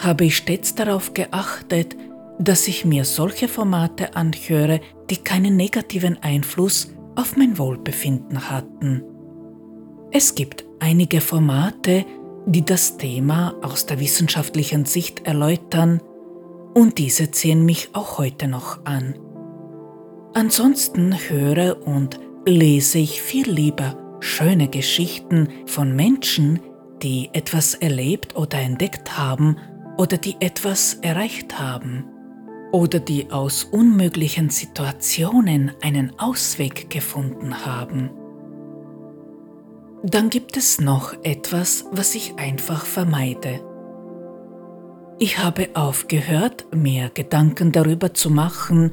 [0.01, 1.97] habe ich stets darauf geachtet,
[2.39, 9.03] dass ich mir solche Formate anhöre, die keinen negativen Einfluss auf mein Wohlbefinden hatten.
[10.13, 12.05] Es gibt einige Formate,
[12.47, 16.01] die das Thema aus der wissenschaftlichen Sicht erläutern,
[16.73, 19.17] und diese ziehen mich auch heute noch an.
[20.37, 26.61] Ansonsten höre und lese ich viel lieber schöne Geschichten von Menschen,
[27.03, 29.57] die etwas erlebt oder entdeckt haben
[29.97, 32.05] oder die etwas erreicht haben
[32.71, 38.11] oder die aus unmöglichen Situationen einen Ausweg gefunden haben.
[40.03, 43.61] Dann gibt es noch etwas, was ich einfach vermeide.
[45.19, 48.93] Ich habe aufgehört, mir Gedanken darüber zu machen,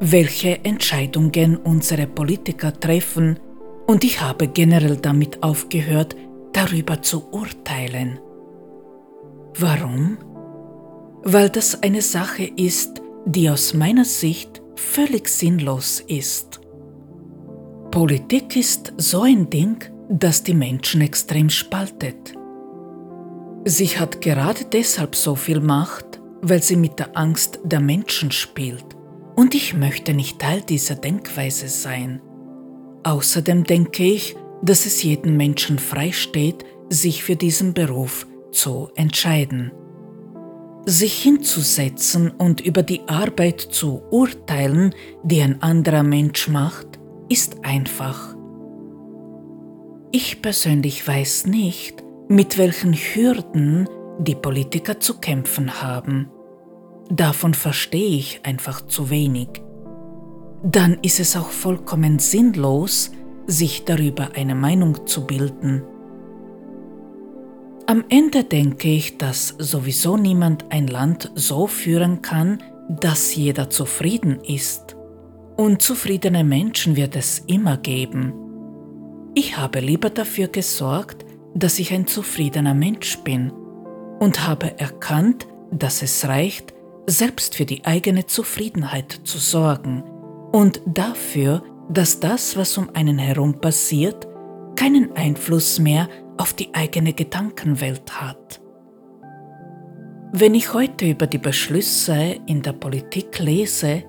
[0.00, 3.38] welche Entscheidungen unsere Politiker treffen,
[3.86, 6.16] und ich habe generell damit aufgehört,
[6.52, 8.18] darüber zu urteilen.
[9.58, 10.18] Warum?
[11.22, 16.60] Weil das eine Sache ist, die aus meiner Sicht völlig sinnlos ist.
[17.90, 22.34] Politik ist so ein Ding, das die Menschen extrem spaltet.
[23.64, 28.95] Sie hat gerade deshalb so viel Macht, weil sie mit der Angst der Menschen spielt.
[29.36, 32.22] Und ich möchte nicht Teil dieser Denkweise sein.
[33.04, 39.72] Außerdem denke ich, dass es jedem Menschen frei steht, sich für diesen Beruf zu entscheiden.
[40.86, 48.36] Sich hinzusetzen und über die Arbeit zu urteilen, die ein anderer Mensch macht, ist einfach.
[50.12, 56.30] Ich persönlich weiß nicht, mit welchen Hürden die Politiker zu kämpfen haben.
[57.08, 59.48] Davon verstehe ich einfach zu wenig.
[60.62, 63.12] Dann ist es auch vollkommen sinnlos,
[63.46, 65.82] sich darüber eine Meinung zu bilden.
[67.86, 74.40] Am Ende denke ich, dass sowieso niemand ein Land so führen kann, dass jeder zufrieden
[74.42, 74.96] ist.
[75.56, 78.34] Unzufriedene Menschen wird es immer geben.
[79.34, 83.52] Ich habe lieber dafür gesorgt, dass ich ein zufriedener Mensch bin
[84.18, 86.74] und habe erkannt, dass es reicht,
[87.06, 90.02] selbst für die eigene Zufriedenheit zu sorgen
[90.52, 94.26] und dafür, dass das, was um einen herum passiert,
[94.74, 98.60] keinen Einfluss mehr auf die eigene Gedankenwelt hat.
[100.32, 104.02] Wenn ich heute über die Beschlüsse in der Politik lese,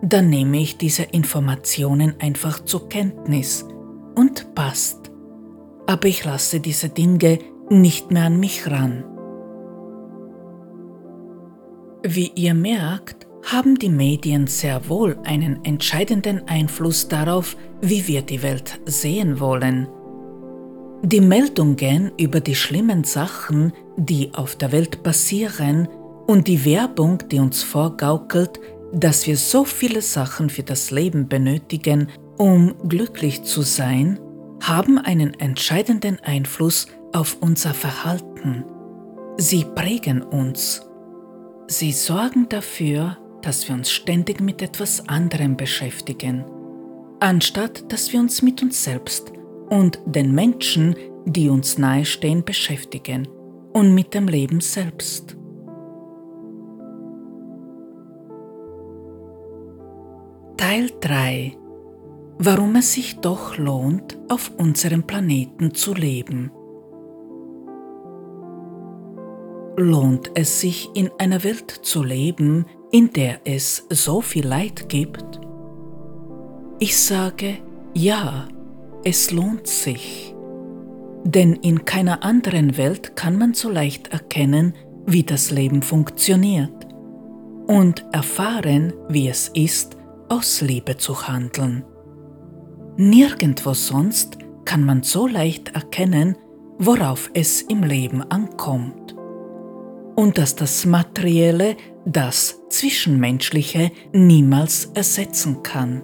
[0.00, 3.66] dann nehme ich diese Informationen einfach zur Kenntnis
[4.14, 5.10] und passt.
[5.86, 9.04] Aber ich lasse diese Dinge nicht mehr an mich ran.
[12.02, 18.42] Wie ihr merkt, haben die Medien sehr wohl einen entscheidenden Einfluss darauf, wie wir die
[18.42, 19.88] Welt sehen wollen.
[21.02, 25.88] Die Meldungen über die schlimmen Sachen, die auf der Welt passieren,
[26.26, 28.60] und die Werbung, die uns vorgaukelt,
[28.92, 34.20] dass wir so viele Sachen für das Leben benötigen, um glücklich zu sein,
[34.60, 38.64] haben einen entscheidenden Einfluss auf unser Verhalten.
[39.38, 40.87] Sie prägen uns.
[41.70, 46.46] Sie sorgen dafür, dass wir uns ständig mit etwas anderem beschäftigen,
[47.20, 49.32] anstatt dass wir uns mit uns selbst
[49.68, 50.96] und den Menschen,
[51.26, 53.28] die uns nahestehen, beschäftigen
[53.74, 55.36] und mit dem Leben selbst.
[60.56, 61.54] Teil 3
[62.38, 66.50] Warum es sich doch lohnt, auf unserem Planeten zu leben.
[69.80, 75.40] Lohnt es sich in einer Welt zu leben, in der es so viel Leid gibt?
[76.80, 77.58] Ich sage
[77.94, 78.48] ja,
[79.04, 80.34] es lohnt sich.
[81.22, 84.74] Denn in keiner anderen Welt kann man so leicht erkennen,
[85.06, 86.88] wie das Leben funktioniert
[87.68, 89.96] und erfahren, wie es ist,
[90.28, 91.84] aus Liebe zu handeln.
[92.96, 96.36] Nirgendwo sonst kann man so leicht erkennen,
[96.78, 99.14] worauf es im Leben ankommt
[100.18, 106.02] und dass das Materielle das Zwischenmenschliche niemals ersetzen kann.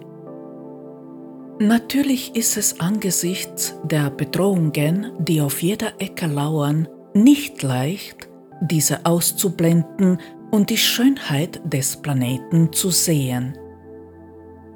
[1.59, 8.29] Natürlich ist es angesichts der Bedrohungen, die auf jeder Ecke lauern, nicht leicht,
[8.61, 13.57] diese auszublenden und die Schönheit des Planeten zu sehen.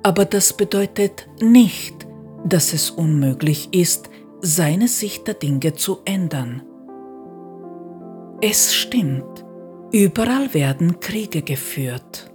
[0.03, 1.95] Aber das bedeutet nicht,
[2.43, 4.09] dass es unmöglich ist,
[4.41, 6.61] seine Sicht der Dinge zu ändern.
[8.41, 9.43] Es stimmt,
[9.91, 12.31] überall werden Kriege geführt.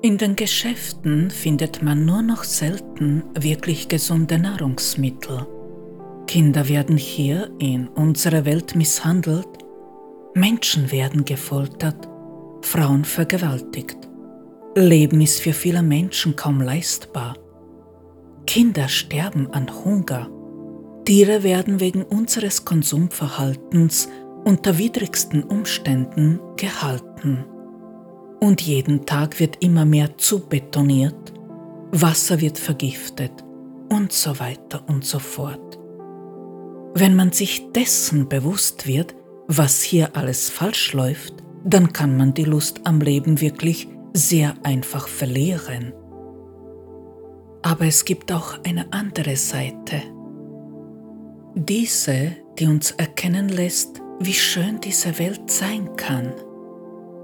[0.00, 5.48] In den Geschäften findet man nur noch selten wirklich gesunde Nahrungsmittel.
[6.28, 9.48] Kinder werden hier in unserer Welt misshandelt,
[10.34, 12.08] Menschen werden gefoltert,
[12.62, 13.98] Frauen vergewaltigt.
[14.76, 17.34] Leben ist für viele Menschen kaum leistbar.
[18.46, 20.30] Kinder sterben an Hunger.
[21.04, 24.08] Tiere werden wegen unseres Konsumverhaltens
[24.44, 27.44] unter widrigsten Umständen gehalten.
[28.40, 31.32] Und jeden Tag wird immer mehr zubetoniert,
[31.92, 33.32] Wasser wird vergiftet
[33.92, 35.78] und so weiter und so fort.
[36.94, 39.14] Wenn man sich dessen bewusst wird,
[39.48, 41.34] was hier alles falsch läuft,
[41.64, 45.92] dann kann man die Lust am Leben wirklich sehr einfach verlieren.
[47.62, 50.02] Aber es gibt auch eine andere Seite.
[51.54, 56.32] Diese, die uns erkennen lässt, wie schön diese Welt sein kann.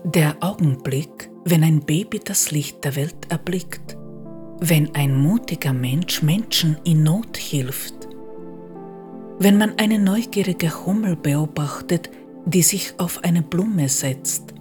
[0.04, 3.96] Der Augenblick, wenn ein Baby das Licht der Welt erblickt,
[4.60, 8.08] wenn ein mutiger Mensch Menschen in Not hilft,
[9.38, 12.10] wenn man eine neugierige Hummel beobachtet,
[12.46, 14.54] die sich auf eine Blume setzt,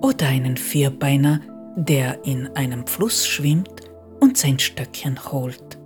[0.00, 1.40] oder einen Vierbeiner,
[1.76, 3.82] der in einem Fluss schwimmt
[4.20, 5.78] und sein Stöckchen holt.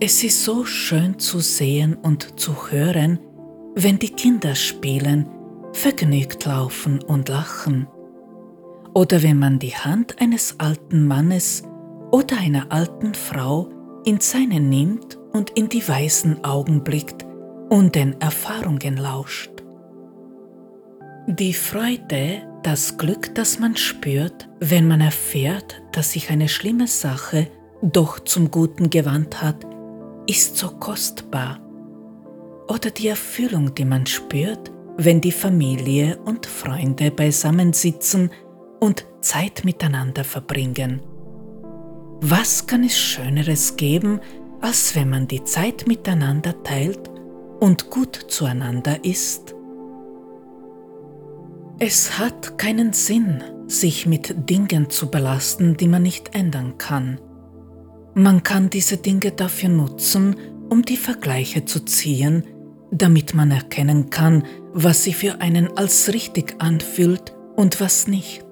[0.00, 3.20] Es ist so schön zu sehen und zu hören,
[3.74, 5.28] wenn die Kinder spielen,
[5.72, 7.88] vergnügt laufen und lachen,
[8.94, 11.64] oder wenn man die Hand eines alten Mannes
[12.12, 13.68] oder einer alten Frau
[14.04, 17.26] in seine nimmt und in die weißen Augen blickt
[17.70, 19.50] und den Erfahrungen lauscht.
[21.26, 27.48] Die Freude, das Glück, das man spürt, wenn man erfährt, dass sich eine schlimme Sache
[27.82, 29.66] doch zum Guten gewandt hat,
[30.26, 31.63] ist so kostbar
[32.68, 38.30] oder die Erfüllung, die man spürt, wenn die Familie und Freunde beisammensitzen
[38.80, 41.00] und Zeit miteinander verbringen.
[42.20, 44.20] Was kann es Schöneres geben,
[44.60, 47.10] als wenn man die Zeit miteinander teilt
[47.60, 49.54] und gut zueinander ist?
[51.78, 57.20] Es hat keinen Sinn, sich mit Dingen zu belasten, die man nicht ändern kann.
[58.14, 60.36] Man kann diese Dinge dafür nutzen,
[60.70, 62.44] um die Vergleiche zu ziehen,
[62.94, 68.44] damit man erkennen kann, was sich für einen als richtig anfühlt und was nicht.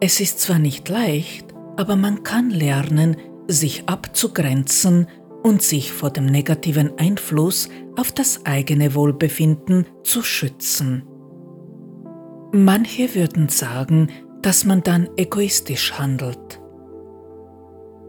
[0.00, 3.16] Es ist zwar nicht leicht, aber man kann lernen,
[3.48, 5.08] sich abzugrenzen
[5.42, 11.04] und sich vor dem negativen Einfluss auf das eigene Wohlbefinden zu schützen.
[12.52, 14.10] Manche würden sagen,
[14.42, 16.60] dass man dann egoistisch handelt.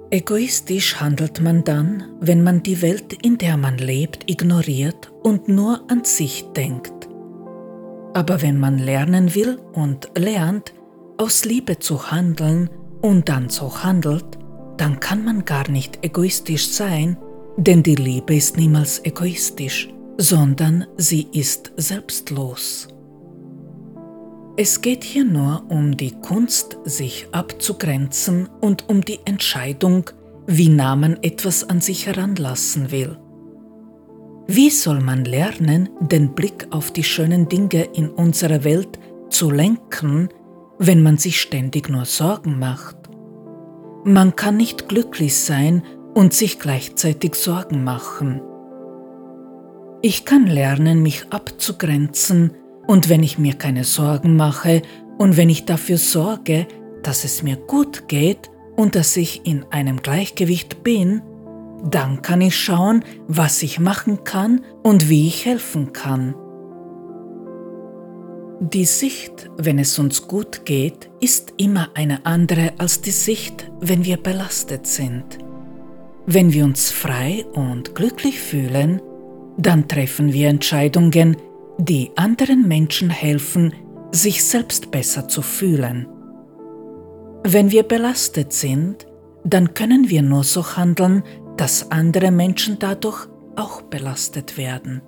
[0.10, 5.82] Egoistisch handelt man dann, wenn man die Welt, in der man lebt, ignoriert und nur
[5.89, 7.10] an sich denkt.
[8.14, 10.74] Aber wenn man lernen will und lernt,
[11.18, 12.70] aus Liebe zu handeln
[13.01, 14.38] und dann so handelt,
[14.78, 17.18] dann kann man gar nicht egoistisch sein,
[17.58, 22.88] denn die Liebe ist niemals egoistisch, sondern sie ist selbstlos.
[24.60, 30.10] Es geht hier nur um die Kunst, sich abzugrenzen und um die Entscheidung,
[30.47, 33.20] wie nah man etwas an sich heranlassen will.
[34.47, 38.97] Wie soll man lernen, den Blick auf die schönen Dinge in unserer Welt
[39.30, 40.30] zu lenken,
[40.80, 42.97] wenn man sich ständig nur Sorgen macht?
[44.05, 45.84] Man kann nicht glücklich sein
[46.16, 48.41] und sich gleichzeitig Sorgen machen.
[50.01, 52.55] Ich kann lernen, mich abzugrenzen,
[52.88, 54.82] und wenn ich mir keine Sorgen mache
[55.18, 56.68] und wenn ich dafür sorge,
[57.04, 61.22] dass es mir gut geht und dass ich in einem Gleichgewicht bin,
[61.84, 66.34] dann kann ich schauen, was ich machen kann und wie ich helfen kann.
[68.60, 74.04] Die Sicht, wenn es uns gut geht, ist immer eine andere als die Sicht, wenn
[74.04, 75.38] wir belastet sind.
[76.26, 79.00] Wenn wir uns frei und glücklich fühlen,
[79.58, 81.38] dann treffen wir Entscheidungen,
[81.78, 83.73] die anderen Menschen helfen,
[84.11, 86.07] sich selbst besser zu fühlen.
[87.43, 89.07] Wenn wir belastet sind,
[89.43, 91.23] dann können wir nur so handeln,
[91.55, 95.01] dass andere Menschen dadurch auch belastet werden.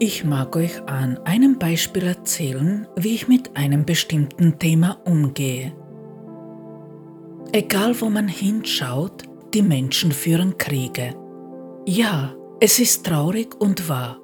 [0.00, 5.72] Ich mag euch an einem Beispiel erzählen, wie ich mit einem bestimmten Thema umgehe.
[7.52, 11.14] Egal wo man hinschaut, die Menschen führen Kriege.
[11.86, 14.20] Ja, es ist traurig und wahr.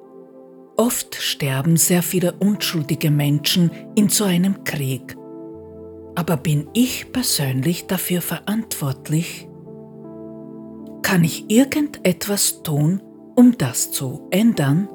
[0.77, 5.15] Oft sterben sehr viele unschuldige Menschen in so einem Krieg.
[6.15, 9.47] Aber bin ich persönlich dafür verantwortlich?
[11.01, 13.01] Kann ich irgendetwas tun,
[13.35, 14.89] um das zu ändern?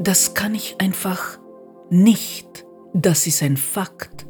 [0.00, 1.38] Das kann ich einfach
[1.88, 2.66] nicht.
[2.92, 4.26] Das ist ein Fakt.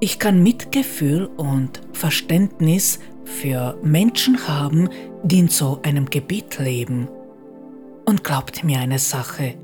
[0.00, 4.88] Ich kann Mitgefühl und Verständnis für Menschen haben,
[5.24, 7.08] die in so einem Gebiet leben
[8.04, 9.54] und glaubt mir eine Sache,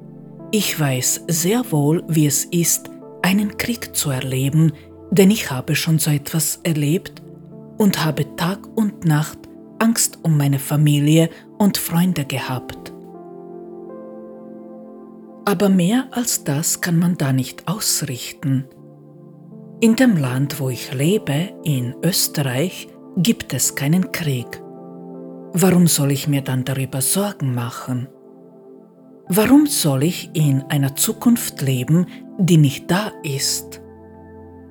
[0.53, 2.91] ich weiß sehr wohl, wie es ist,
[3.23, 4.73] einen Krieg zu erleben,
[5.11, 7.23] denn ich habe schon so etwas erlebt
[7.79, 9.39] und habe Tag und Nacht
[9.79, 12.93] Angst um meine Familie und Freunde gehabt.
[15.45, 18.67] Aber mehr als das kann man da nicht ausrichten.
[19.81, 24.63] In dem Land, wo ich lebe, in Österreich, gibt es keinen Krieg.
[25.53, 28.09] Warum soll ich mir dann darüber Sorgen machen?
[29.33, 32.07] Warum soll ich in einer Zukunft leben,
[32.37, 33.81] die nicht da ist?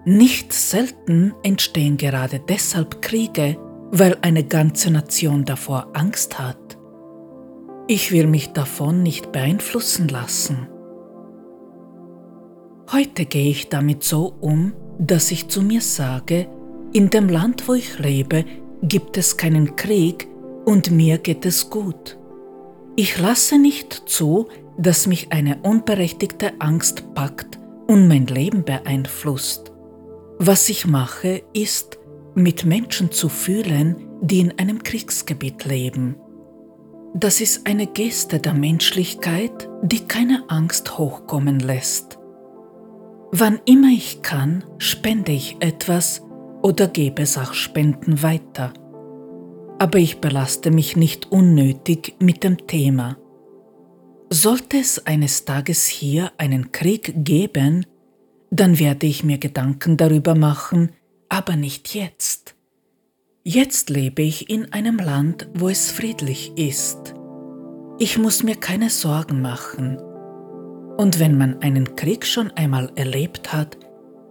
[0.04, 3.56] Nicht selten entstehen gerade deshalb Kriege,
[3.92, 6.78] weil eine ganze Nation davor Angst hat.
[7.88, 10.68] Ich will mich davon nicht beeinflussen lassen.
[12.92, 16.50] Heute gehe ich damit so um, dass ich zu mir sage,
[16.92, 18.44] in dem Land, wo ich lebe,
[18.84, 20.28] gibt es keinen Krieg
[20.66, 22.19] und mir geht es gut.
[23.00, 29.72] Ich lasse nicht zu, dass mich eine unberechtigte Angst packt und mein Leben beeinflusst.
[30.38, 31.98] Was ich mache, ist,
[32.36, 36.18] mit Menschen zu fühlen, die in einem Kriegsgebiet leben.
[37.14, 42.20] Das ist eine Geste der Menschlichkeit, die keine Angst hochkommen lässt.
[43.32, 46.22] Wann immer ich kann, spende ich etwas
[46.62, 48.74] oder gebe Sachspenden weiter
[49.80, 53.18] aber ich belaste mich nicht unnötig mit dem Thema.
[54.30, 57.86] Sollte es eines Tages hier einen Krieg geben,
[58.52, 60.92] dann werde ich mir Gedanken darüber machen,
[61.30, 62.56] aber nicht jetzt.
[63.44, 67.16] Jetzt lebe ich in einem Land, wo es friedlich ist.
[67.98, 69.98] Ich muss mir keine Sorgen machen.
[70.98, 73.78] Und wenn man einen Krieg schon einmal erlebt hat,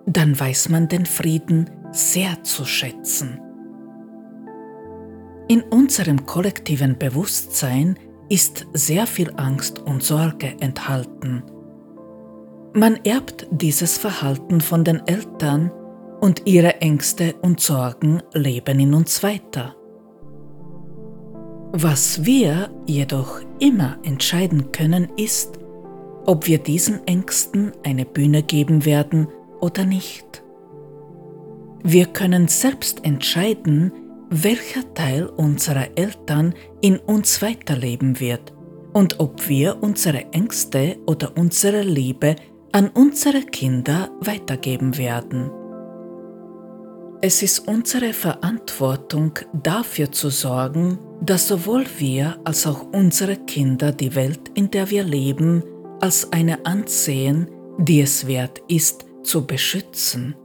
[0.06, 3.40] dann weiß man den Frieden sehr zu schätzen.
[5.48, 11.42] In unserem kollektiven Bewusstsein ist sehr viel Angst und Sorge enthalten.
[12.74, 15.70] Man erbt dieses Verhalten von den Eltern
[16.20, 19.74] und ihre Ängste und Sorgen leben in uns weiter.
[21.72, 25.58] Was wir jedoch immer entscheiden können, ist,
[26.26, 29.28] ob wir diesen Ängsten eine Bühne geben werden
[29.60, 30.42] oder nicht.
[31.82, 33.92] Wir können selbst entscheiden,
[34.30, 38.52] welcher Teil unserer Eltern in uns weiterleben wird
[38.92, 42.36] und ob wir unsere Ängste oder unsere Liebe
[42.72, 45.50] an unsere Kinder weitergeben werden.
[47.20, 54.14] Es ist unsere Verantwortung, dafür zu sorgen, dass sowohl wir als auch unsere Kinder die
[54.14, 55.64] Welt, in der wir leben,
[56.00, 57.48] als eine ansehen,
[57.78, 60.36] die es wert ist, zu beschützen.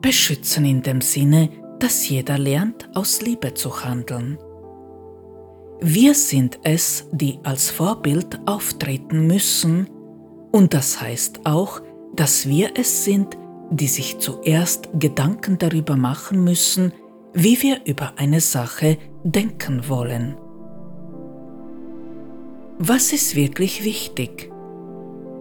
[0.00, 1.50] Beschützen in dem Sinne,
[1.84, 4.38] dass jeder lernt, aus Liebe zu handeln.
[5.82, 9.90] Wir sind es, die als Vorbild auftreten müssen,
[10.50, 11.82] und das heißt auch,
[12.16, 13.36] dass wir es sind,
[13.70, 16.94] die sich zuerst Gedanken darüber machen müssen,
[17.34, 20.38] wie wir über eine Sache denken wollen.
[22.78, 24.50] Was ist wirklich wichtig?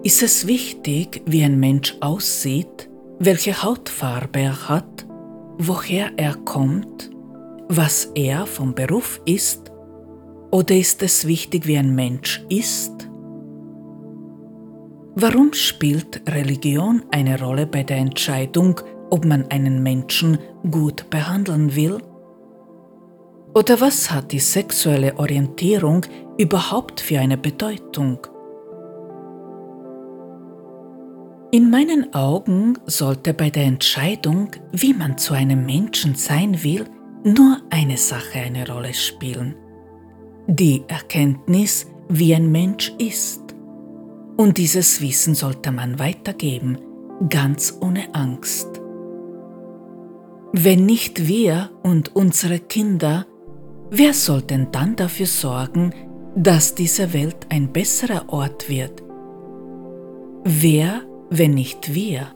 [0.03, 5.05] Ist es wichtig, wie ein Mensch aussieht, welche Hautfarbe er hat,
[5.58, 7.12] woher er kommt,
[7.70, 9.72] was er vom Beruf ist,
[10.51, 13.10] oder ist es wichtig, wie ein Mensch ist?
[15.16, 18.80] Warum spielt Religion eine Rolle bei der Entscheidung,
[19.10, 20.38] ob man einen Menschen
[20.70, 21.97] gut behandeln will?
[23.56, 26.06] Oder was hat die sexuelle Orientierung
[26.38, 28.20] überhaupt für eine Bedeutung?
[31.54, 36.86] In meinen Augen sollte bei der Entscheidung, wie man zu einem Menschen sein will,
[37.24, 39.54] nur eine Sache eine Rolle spielen.
[40.47, 43.54] Die Erkenntnis, wie ein Mensch ist.
[44.36, 46.80] Und dieses Wissen sollte man weitergeben,
[47.30, 48.82] ganz ohne Angst.
[50.54, 53.28] Wenn nicht wir und unsere Kinder,
[53.91, 55.93] wer soll denn dann dafür sorgen,
[56.36, 59.04] dass diese Welt ein besserer Ort wird?
[60.45, 61.04] Wer
[61.38, 62.27] wenn nicht wir?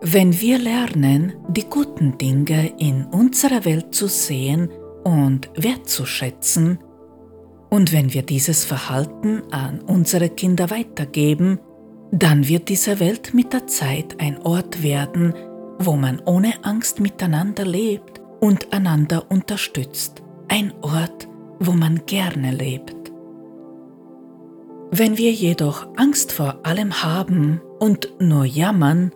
[0.00, 4.70] Wenn wir lernen, die guten Dinge in unserer Welt zu sehen
[5.04, 6.78] und wertzuschätzen,
[7.70, 11.58] und wenn wir dieses Verhalten an unsere Kinder weitergeben,
[12.10, 15.34] dann wird diese Welt mit der Zeit ein Ort werden,
[15.78, 22.97] wo man ohne Angst miteinander lebt und einander unterstützt, ein Ort, wo man gerne lebt.
[24.90, 29.12] Wenn wir jedoch Angst vor allem haben und nur jammern,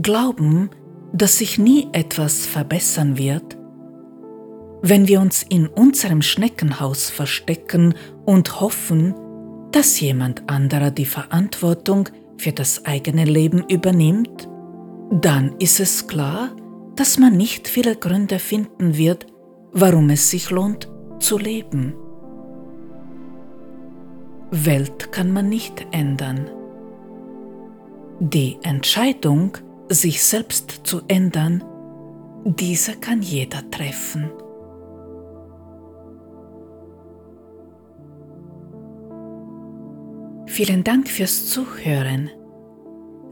[0.00, 0.70] glauben,
[1.12, 3.56] dass sich nie etwas verbessern wird,
[4.82, 7.94] wenn wir uns in unserem Schneckenhaus verstecken
[8.24, 9.14] und hoffen,
[9.72, 14.48] dass jemand anderer die Verantwortung für das eigene Leben übernimmt,
[15.10, 16.50] dann ist es klar,
[16.96, 19.26] dass man nicht viele Gründe finden wird,
[19.72, 20.88] warum es sich lohnt
[21.18, 21.94] zu leben.
[24.56, 26.48] Welt kann man nicht ändern.
[28.20, 31.64] Die Entscheidung, sich selbst zu ändern,
[32.44, 34.30] diese kann jeder treffen.
[40.46, 42.30] Vielen Dank fürs Zuhören.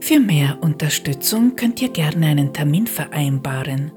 [0.01, 3.93] Für mehr Unterstützung könnt ihr gerne einen Termin vereinbaren.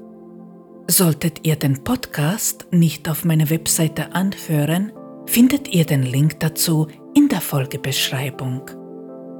[0.89, 4.93] Solltet ihr den Podcast nicht auf meiner Webseite anhören,
[5.25, 8.61] findet ihr den Link dazu in der Folgebeschreibung.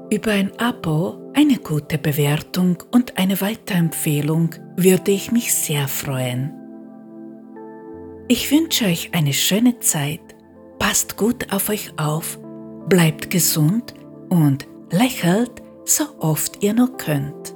[0.09, 6.53] Über ein Abo, eine gute Bewertung und eine Weiterempfehlung würde ich mich sehr freuen.
[8.29, 10.21] Ich wünsche euch eine schöne Zeit,
[10.79, 12.39] passt gut auf euch auf,
[12.89, 13.93] bleibt gesund
[14.29, 17.53] und lächelt so oft ihr nur könnt.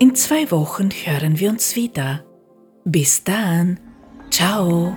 [0.00, 2.26] In zwei Wochen hören wir uns wieder.
[2.84, 3.80] Bis dann.
[4.30, 4.94] Ciao.